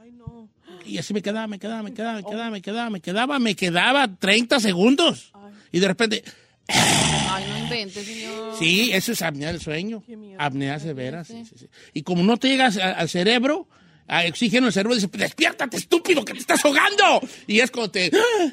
[0.01, 0.49] Ay, no.
[0.85, 3.55] y así me quedaba, me quedaba, me quedaba, me quedaba, me quedaba, me quedaba, me
[3.57, 5.33] quedaba 30 segundos.
[5.73, 6.25] Y de repente,
[6.69, 8.55] Ay, no inventes, señor.
[8.59, 10.03] Sí, eso es apnea del sueño.
[10.07, 10.41] Qué miedo.
[10.41, 11.69] Apnea severa, sí, sí, sí.
[11.93, 13.69] Y como no te llegas al cerebro,
[14.09, 17.21] oxígeno, el cerebro dice, despiértate, estúpido, que te estás ahogando.
[17.47, 18.11] Y es cuando te,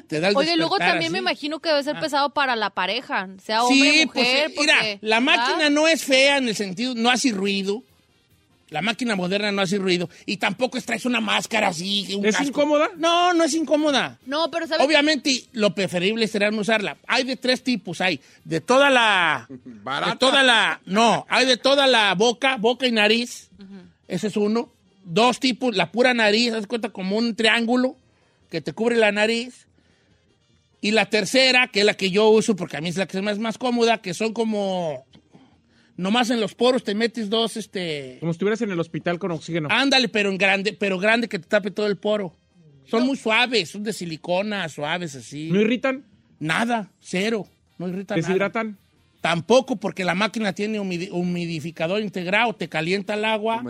[0.08, 3.28] te da el Oye, luego también me imagino que debe ser pesado para la pareja,
[3.44, 4.52] sea hombre Sí, o mujer.
[4.54, 5.70] pues, mira, porque- la máquina ¿verdad?
[5.70, 7.82] no es fea en el sentido, no hace ruido.
[8.70, 10.08] La máquina moderna no hace ruido.
[10.26, 12.12] Y tampoco es traes una máscara así.
[12.16, 12.48] un ¿Es casco.
[12.48, 12.90] incómoda?
[12.96, 14.18] No, no es incómoda.
[14.26, 14.84] No, pero ¿sabes?
[14.84, 16.96] Obviamente, lo preferible será no usarla.
[17.06, 19.46] Hay de tres tipos, hay de toda la...
[19.64, 20.12] Barata.
[20.12, 20.80] De toda la...
[20.86, 23.48] No, hay de toda la boca, boca y nariz.
[24.08, 24.70] Ese es uno.
[25.04, 27.96] Dos tipos, la pura nariz, haz cuenta como un triángulo
[28.50, 29.66] que te cubre la nariz.
[30.80, 33.16] Y la tercera, que es la que yo uso, porque a mí es la que
[33.16, 35.06] es más, más cómoda, que son como...
[35.96, 38.16] Nomás en los poros te metes dos, este...
[38.20, 39.68] Como si estuvieras en el hospital con oxígeno.
[39.70, 42.34] Ándale, pero en grande, pero grande que te tape todo el poro.
[42.84, 45.50] Son muy suaves, son de silicona, suaves así.
[45.50, 46.04] ¿No irritan?
[46.40, 47.46] Nada, cero.
[47.78, 48.26] No irrita nada.
[48.26, 48.76] ¿Deshidratan?
[49.20, 53.64] Tampoco porque la máquina tiene humidi- humidificador integrado, te calienta el agua.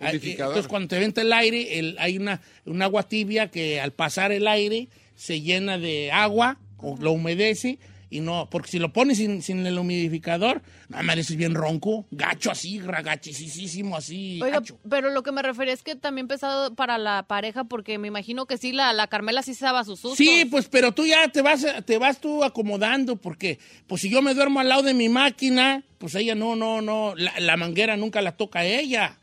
[0.00, 4.32] Entonces cuando te venta el aire, el- hay una, un agua tibia que al pasar
[4.32, 7.78] el aire se llena de agua, o lo humedece
[8.12, 12.50] y no, porque si lo pones sin, sin el humidificador, no, mereces bien ronco, gacho
[12.50, 14.78] así, ragachisísimo así, Oiga, gacho.
[14.88, 18.46] pero lo que me refería es que también pesado para la pareja, porque me imagino
[18.46, 20.18] que sí, la, la Carmela sí se daba sus sustos.
[20.18, 24.22] Sí, pues, pero tú ya te vas, te vas tú acomodando, porque, pues, si yo
[24.22, 27.96] me duermo al lado de mi máquina, pues ella no, no, no, la, la manguera
[27.96, 29.18] nunca la toca a ella,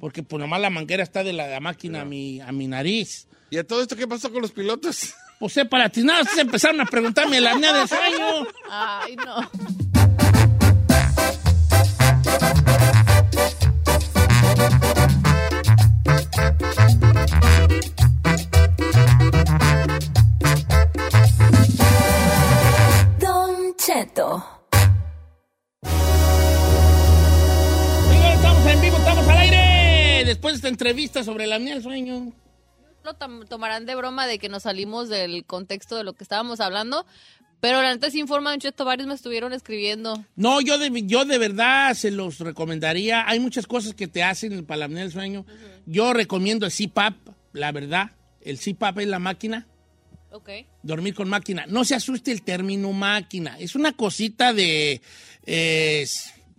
[0.00, 3.28] porque, pues, nomás la manguera está de la, la máquina a, mi, a mi nariz.
[3.50, 5.14] ¿Y a todo esto qué pasó con los pilotos?
[5.38, 8.46] Pues, sé, para ti, nada, se empezaron a preguntarme la apnea del sueño.
[8.70, 9.36] Ay, no.
[31.26, 32.32] Sobre la apnea del sueño.
[33.04, 37.06] Lo tomarán de broma de que nos salimos del contexto de lo que estábamos hablando,
[37.60, 40.24] pero la neta sí informan, Cheto, varios me estuvieron escribiendo.
[40.34, 43.28] No, yo de, yo de verdad se los recomendaría.
[43.28, 45.46] Hay muchas cosas que te hacen para la apnea del sueño.
[45.86, 47.14] Yo recomiendo el CPAP,
[47.52, 48.10] la verdad.
[48.40, 49.66] El CPAP es la máquina.
[50.30, 50.50] Ok.
[50.82, 51.64] Dormir con máquina.
[51.66, 53.56] No se asuste el término máquina.
[53.58, 55.00] Es una cosita de
[55.46, 56.06] eh,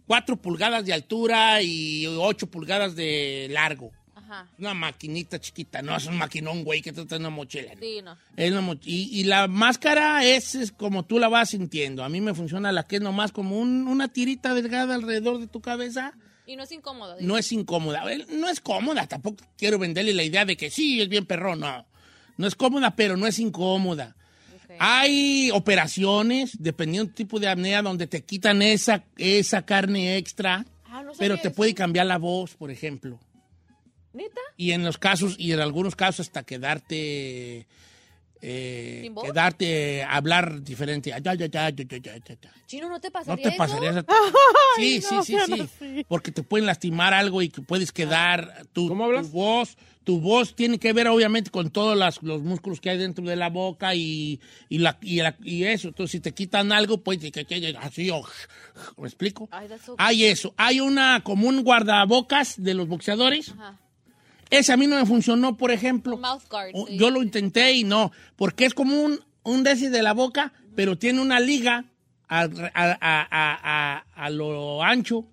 [0.07, 3.91] 4 pulgadas de altura y 8 pulgadas de largo.
[4.27, 4.47] Ajá.
[4.59, 5.81] Una maquinita chiquita.
[5.81, 7.73] No es un maquinón, güey, que trae una mochila.
[7.75, 7.79] ¿no?
[7.79, 8.17] Sí, no.
[8.35, 12.03] Es una moch- y, y la máscara es, es como tú la vas sintiendo.
[12.03, 15.47] A mí me funciona la que es nomás como un- una tirita delgada alrededor de
[15.47, 16.13] tu cabeza.
[16.45, 17.15] Y no es incómodo.
[17.21, 18.03] No es incómoda.
[18.29, 19.07] No es cómoda.
[19.07, 21.59] Tampoco quiero venderle la idea de que sí, es bien perrón.
[21.61, 21.85] No.
[22.37, 24.15] No es cómoda, pero no es incómoda.
[24.79, 31.03] Hay operaciones, dependiendo del tipo de apnea, donde te quitan esa, esa carne extra, Ah,
[31.03, 31.55] no pero te eso.
[31.55, 33.19] puede cambiar la voz, por ejemplo.
[34.17, 34.41] ¿Neta?
[34.57, 37.67] Y en los casos, y en algunos casos hasta quedarte,
[38.41, 41.09] eh, quedarte, hablar diferente.
[41.09, 42.53] Ya, ya, ya, ya, ya, ya, ya, ya.
[42.67, 43.57] Chino, ¿no te No pasaría te eso?
[43.57, 44.05] pasaría esa-
[44.75, 45.35] Sí, sí, no, sí,
[45.79, 46.05] sí.
[46.07, 48.65] Porque te pueden lastimar algo y que puedes quedar.
[48.73, 52.91] Tu, tu voz, tu voz tiene que ver obviamente con todos las- los músculos que
[52.91, 54.39] hay dentro de la boca y,
[54.69, 55.87] y, la, y, la- y eso.
[55.87, 58.23] Entonces, si te quitan algo, pues que, que- que- así o
[58.97, 59.49] ¿me explico?
[59.51, 60.53] Ay, that's so Hay eso.
[60.57, 63.49] Hay una como un guardabocas de los boxeadores.
[63.49, 63.79] Ajá.
[64.49, 66.15] Ese a mí no me funcionó, por ejemplo.
[66.15, 66.97] Un mouth guard, O- sí.
[66.97, 70.97] Yo lo intenté y no, porque es como un, un desi de la boca, pero
[70.97, 71.85] tiene una liga
[72.29, 75.25] a, a- a- a- a- a lo ancho,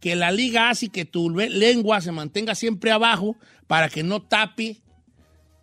[0.00, 3.36] que la liga hace que tu le- lengua se mantenga siempre abajo
[3.66, 4.76] para que no tape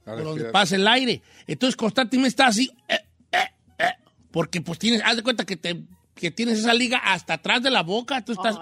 [0.03, 1.21] por donde pasa el aire.
[1.47, 2.99] Entonces constantemente está así, eh,
[3.31, 3.37] eh,
[3.79, 3.85] eh,
[4.31, 5.81] porque pues tienes, haz de cuenta que, te,
[6.13, 8.55] que tienes esa liga hasta atrás de la boca, tú estás...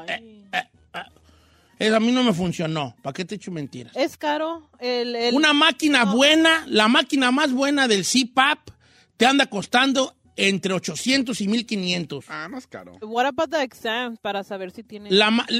[1.79, 3.93] Eso a mí no me funcionó, ¿para qué te echo mentiras?
[3.95, 4.69] Es caro.
[4.79, 8.69] El, el- Una máquina buena, la máquina más buena del CPAP,
[9.17, 12.25] te anda costando entre 800 y 1500.
[12.29, 12.97] Ah, es caro.
[13.01, 15.09] What about the exams para saber si tiene.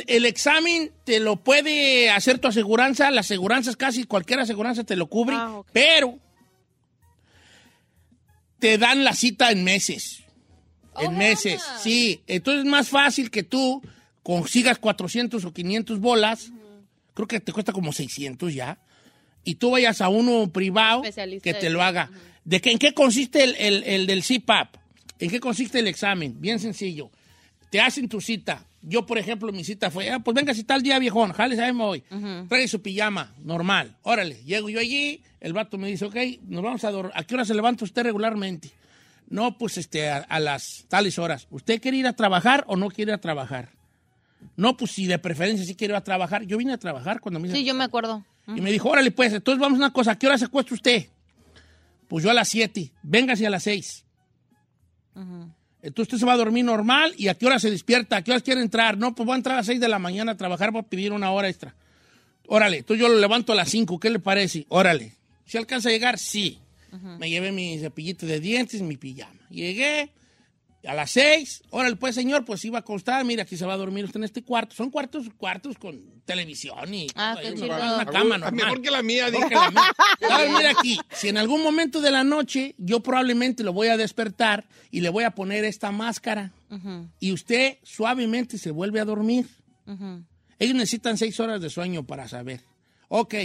[0.08, 4.96] El examen te lo puede hacer tu aseguranza, la aseguranza es casi cualquier aseguranza te
[4.96, 6.18] lo cubre, Ah, pero
[8.60, 10.24] te dan la cita en meses.
[11.00, 12.22] en meses, sí.
[12.28, 13.82] Entonces es más fácil que tú
[14.24, 16.52] consigas 400 o 500 bolas,
[17.14, 18.80] creo que te cuesta como 600 ya,
[19.44, 21.02] y tú vayas a uno privado
[21.42, 22.10] que te lo haga.
[22.46, 24.76] ¿De qué, ¿En qué consiste el, el- el del CPAP?
[25.20, 26.40] ¿En qué consiste el examen?
[26.42, 27.12] Bien sencillo.
[27.70, 28.66] Te hacen tu cita.
[28.82, 31.72] Yo, por ejemplo, mi cita fue, ah, pues venga, si tal día, viejón, jale, ahí
[31.72, 32.04] me voy.
[32.50, 33.96] Trae su pijama, normal.
[34.04, 36.16] Órale, llego yo allí, el vato me dice, ok,
[36.48, 37.14] nos vamos a dormir.
[37.16, 38.72] ¿A qué hora se levanta usted regularmente?
[39.30, 41.48] No, pues este, a, a las tales horas.
[41.50, 43.70] ¿Usted quiere ir a trabajar o no quiere ir a trabajar?
[44.56, 46.44] No, pues si de preferencia sí quiero ir a trabajar.
[46.44, 48.24] Yo vine a trabajar cuando me hice- Sí, yo me acuerdo.
[48.48, 50.74] y me dijo, órale, pues, entonces vamos a una cosa, ¿a qué hora se acuesta
[50.74, 51.08] usted?
[52.08, 54.04] Pues yo a las 7, véngase a las 6.
[55.82, 58.32] Entonces usted se va a dormir normal y a qué hora se despierta, a qué
[58.32, 58.98] horas quiere entrar.
[58.98, 61.12] No, pues voy a entrar a las 6 de la mañana a trabajar para pedir
[61.12, 61.76] una hora extra.
[62.48, 64.66] Órale, entonces yo lo levanto a las 5, ¿qué le parece?
[64.70, 65.14] Órale.
[65.46, 66.18] ¿Si alcanza a llegar?
[66.20, 66.60] Sí.
[67.18, 69.34] Me llevé mi cepillito de dientes, mi pijama.
[69.50, 70.12] Llegué
[70.86, 73.78] a las 6, órale, pues señor, pues iba a constar, mira, aquí se va a
[73.78, 74.76] dormir usted en este cuarto.
[74.76, 77.66] Son cuartos, cuartos con televisión y Ah, qué chido.
[77.68, 78.54] una cama normal.
[78.54, 79.48] Mejor que la mía, dije.
[79.50, 79.82] que la mía.
[80.30, 83.88] A ver, mira aquí, si en algún momento de la noche yo probablemente lo voy
[83.88, 86.52] a despertar y le voy a poner esta máscara
[87.20, 89.48] y usted suavemente se vuelve a dormir.
[90.60, 92.62] Ellos necesitan seis horas de sueño para saber.
[93.10, 93.36] Ok,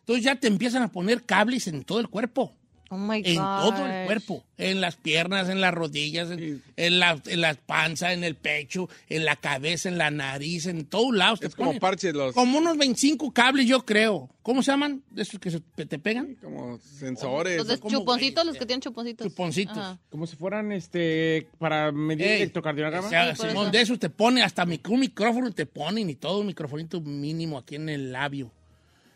[0.00, 2.54] entonces ya te empiezan a poner cables en todo el cuerpo.
[2.94, 7.18] Oh my en todo el cuerpo, en las piernas, en las rodillas, en, en la,
[7.24, 11.40] en la panza, en el pecho, en la cabeza, en la nariz, en todos lados.
[11.40, 12.34] Es como parches los...
[12.34, 14.28] como unos 25 cables, yo creo.
[14.42, 15.02] ¿Cómo se llaman?
[15.10, 16.34] ¿De esos que se- te pegan?
[16.42, 17.56] Como sensores.
[17.56, 19.26] Los de ¿Cómo, chuponcitos, los que tienen chuponcitos.
[19.26, 19.78] Chuponcitos.
[19.78, 19.98] Ajá.
[20.10, 23.06] Como si fueran este para medir el Ey, electrocardiograma.
[23.06, 23.72] o sea, Sí, por Simón, eso.
[23.72, 27.56] de esos te pone hasta mic- un micrófono te ponen y todo un microfonito mínimo
[27.56, 28.52] aquí en el labio.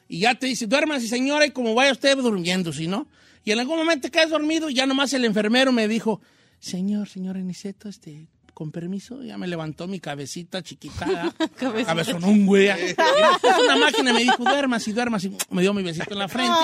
[0.08, 3.06] Y ya te dice, duérmase señora y como vaya usted durmiendo, si no.
[3.46, 6.20] Y en algún momento quedas dormido y ya nomás el enfermero me dijo,
[6.58, 8.26] señor, señor Aniceto, este,
[8.56, 11.30] con permiso, ya me levantó mi cabecita chiquita.
[11.58, 12.68] Cabezonón, güey.
[12.70, 12.94] Y me
[13.42, 15.24] puso una máquina y me dijo, duermas y duermas.
[15.24, 16.56] Y me dio mi besito en la frente.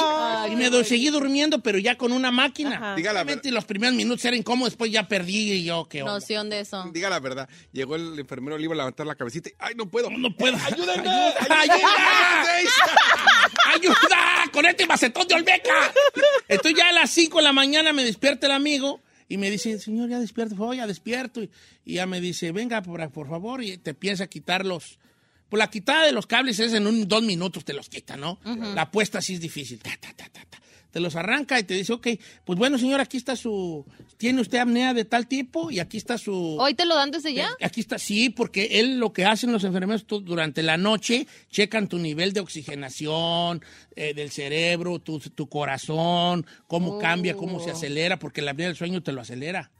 [0.50, 2.94] y me do- seguí durmiendo, pero ya con una máquina.
[2.96, 6.14] Diga la Obviamente los primeros minutos eran incómodos, después ya perdí y yo, ¿qué onda?
[6.14, 6.82] Noción de eso.
[6.94, 7.46] Diga la verdad.
[7.72, 9.50] Llegó el enfermero, le iba a levantar la cabecita.
[9.50, 10.08] y, ¡Ay, no puedo!
[10.08, 10.56] No puedo.
[10.56, 11.10] ¡Ayúdenme!
[11.10, 12.56] ¡Ayuda!
[13.74, 14.50] ¡Ayuda!
[14.50, 15.92] ¡Con este macetón de Olmeca!
[16.48, 19.78] Entonces ya a las 5 de la mañana me despierta el amigo y me dice,
[19.78, 20.56] señor, ya despierto.
[20.56, 21.42] Fue, ya despierto.
[21.42, 21.50] Y,
[21.84, 24.98] y ya me dice, venga, por, por favor, y te empieza a quitar los...
[25.48, 28.38] Pues la quitada de los cables es en un, dos minutos te los quita, ¿no?
[28.74, 29.80] La puesta sí es difícil.
[29.80, 30.61] Ta, ta, ta, ta, ta.
[30.92, 32.06] Te los arranca y te dice, ok,
[32.44, 33.84] pues bueno, señor, aquí está su...
[34.18, 36.56] Tiene usted apnea de tal tipo y aquí está su...
[36.60, 37.48] ¿Hoy te lo dan desde ya?
[37.58, 41.88] Eh, Aquí está, sí, porque él lo que hacen los enfermeros durante la noche, checan
[41.88, 43.64] tu nivel de oxigenación
[43.96, 48.76] eh, del cerebro, tu, tu corazón, cómo cambia, cómo se acelera, porque la apnea del
[48.76, 49.70] sueño te lo acelera.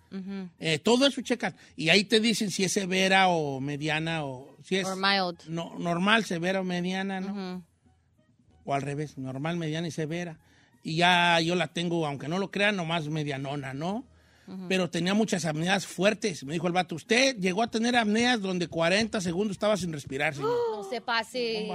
[0.58, 1.54] Eh, todo eso checan.
[1.76, 5.38] Y ahí te dicen si es severa o mediana o si es Or mild.
[5.48, 7.64] no, normal, severa o mediana, ¿no?
[8.64, 10.38] O al revés, normal, mediana y severa.
[10.82, 14.04] Y ya yo la tengo, aunque no lo crean, nomás medianona, ¿no?
[14.68, 16.44] Pero tenía muchas apneas fuertes.
[16.44, 20.34] Me dijo el vato, usted llegó a tener apneas donde 40 segundos estaba sin respirar,
[20.34, 20.50] señor.
[20.72, 21.68] No se pase.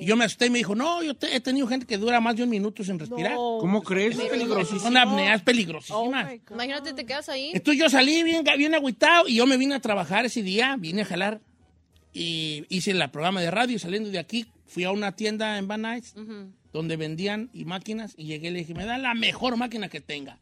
[0.00, 2.20] Y yo me asusté y me dijo, no, yo te- he tenido gente que dura
[2.20, 3.34] más de un minuto sin respirar.
[3.36, 4.18] ¿Cómo crees?
[4.18, 4.80] Es peligrosísimo.
[4.80, 6.26] Son apneas Oh peligrosísimas.
[6.46, 6.54] God.
[6.54, 7.52] Imagínate, te quedas ahí.
[7.54, 11.02] Entonces yo salí bien, bien agüitado y yo me vine a trabajar ese día, vine
[11.02, 11.40] a jalar
[12.12, 14.46] y hice el programa de radio saliendo de aquí.
[14.68, 16.14] Fui a una tienda en Van Nuys
[16.72, 20.00] donde vendían y máquinas y llegué y le dije, me dan la mejor máquina que
[20.00, 20.38] tenga.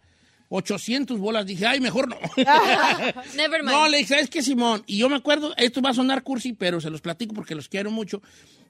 [0.49, 1.47] 800 bolas.
[1.47, 2.17] Dije, ay, mejor no.
[3.37, 3.71] Never mind.
[3.73, 4.83] no, le dije, ¿sabes qué, Simón?
[4.87, 7.69] Y yo me acuerdo, esto va a sonar cursi, pero se los platico porque los
[7.69, 8.23] quiero mucho.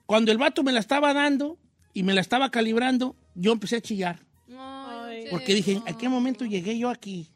[0.06, 1.58] Cuando el vato me la estaba dando
[1.92, 4.20] y me la estaba calibrando, yo empecé a chillar.
[4.56, 7.28] Ay, Porque dije, ¿a qué momento llegué yo aquí?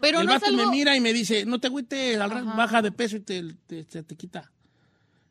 [0.00, 2.92] Pero el no vato me mira y me dice, no te agüites, al baja de
[2.92, 4.50] peso y te, te- te quita.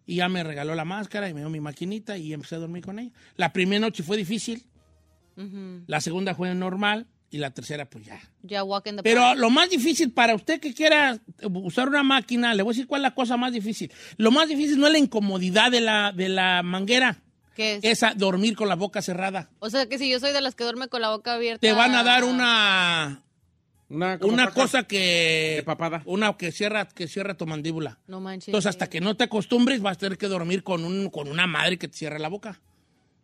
[0.06, 2.84] Y ya me regaló la máscara y me dio mi maquinita y empecé a dormir
[2.84, 3.12] con ella.
[3.38, 4.64] La primera noche fue difícil,
[5.88, 8.20] la segunda fue normal y la tercera pues ya.
[8.44, 9.40] Ya walk in the Pero park.
[9.40, 13.02] lo más difícil para usted que quiera usar una máquina, le voy a decir cuál
[13.02, 13.92] es la cosa más difícil.
[14.18, 17.22] Lo más difícil no es la incomodidad de la, de la manguera,
[17.56, 17.84] ¿Qué es?
[17.84, 19.50] es a dormir con la boca cerrada.
[19.60, 21.60] O sea, que si yo soy de las que duerme con la boca abierta...
[21.62, 23.24] Te van a dar una,
[23.90, 24.18] Una,
[24.52, 25.54] cosa que...
[25.58, 26.02] de papada.
[26.06, 28.00] Una que cierra, que cierra tu mandíbula.
[28.08, 28.48] No manches.
[28.48, 31.46] Entonces, hasta que no te acostumbres, vas a tener que dormir con, un, con una
[31.48, 32.60] madre que te cierre la boca,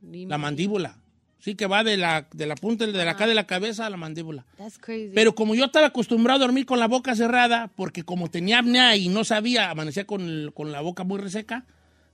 [0.02, 0.30] Dime.
[0.30, 0.98] la mandíbula.
[1.40, 3.90] Sí, que va de la, de la punta de la, acá de la cabeza a
[3.90, 4.46] la mandíbula.
[4.58, 5.12] That's crazy.
[5.16, 8.96] Pero como yo estaba acostumbrado a dormir con la boca cerrada, porque como tenía apnea
[8.96, 11.66] y no sabía, amanecía con, el- con la boca muy reseca,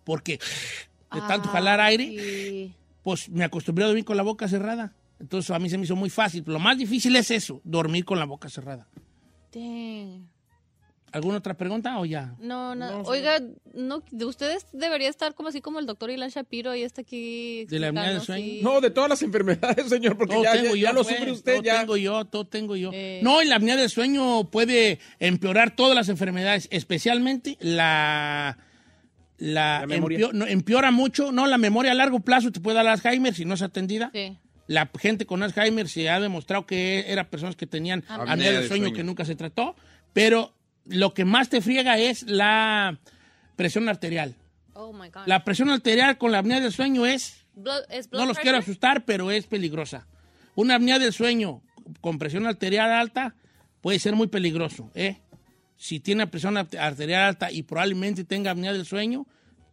[0.05, 0.39] porque
[1.13, 2.73] de tanto Ah, jalar aire, sí.
[3.03, 4.93] pues me acostumbré a dormir con la boca cerrada.
[5.19, 6.43] Entonces a mí se me hizo muy fácil.
[6.45, 8.87] Lo más difícil es eso, dormir con la boca cerrada.
[9.53, 10.27] Dang.
[11.13, 12.35] ¿Alguna otra pregunta o ya?
[12.37, 13.01] No, no.
[13.03, 13.39] Oiga,
[13.73, 17.65] no, de ustedes debería estar como así como el doctor Ilan Shapiro y está aquí.
[17.65, 18.45] ¿De la apnea del sueño?
[18.45, 18.59] sí.
[18.61, 21.31] No, de todas las enfermedades, señor, porque Todo ya, tengo ya, yo, lo pues, sufre
[21.31, 21.79] usted todo ya.
[21.79, 22.91] tengo yo, todo tengo yo.
[22.93, 23.21] Eh.
[23.23, 28.57] No, y la apnea del sueño puede empeorar todas las enfermedades, especialmente la...
[29.39, 30.17] La, La memoria.
[30.17, 33.45] empeo- no, empeora mucho, no, la memoria a largo plazo te puede dar Alzheimer si
[33.45, 34.09] no es atendida.
[34.11, 34.35] Sí.
[34.67, 38.67] La gente con Alzheimer se ha demostrado que eran personas que tenían Apnea apnea del
[38.67, 38.95] sueño, sueño.
[38.97, 39.75] que nunca se trató,
[40.13, 40.53] pero
[40.85, 42.99] lo que más te friega es la
[43.55, 44.35] presión arterial.
[44.73, 45.21] Oh my God.
[45.25, 48.57] La presión arterial con la apnea del sueño es Blood- ¿es blood no los quiero
[48.57, 48.71] pressure?
[48.71, 50.05] asustar, pero es peligrosa.
[50.55, 51.61] Una apnea del sueño
[52.01, 53.35] con presión arterial alta
[53.81, 54.91] puede ser muy peligroso.
[54.93, 55.17] ¿eh?
[55.77, 59.25] Si tiene presión arte- arterial alta y probablemente tenga apnea del sueño,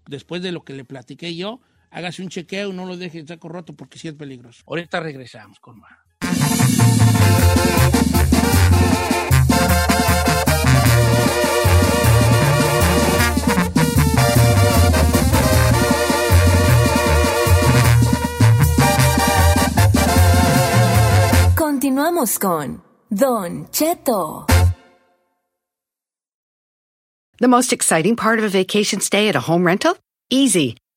[0.06, 1.60] después de lo que le platiqué yo,
[1.94, 4.62] hágase un chequeo no lo deje en saco roto porque sí es peligroso.
[4.66, 5.92] Ahorita regresamos con más.
[21.56, 24.46] Continuamos con Don Cheto.
[27.40, 29.96] The most exciting part of a vacation stay at a home rental?
[30.30, 30.76] Easy.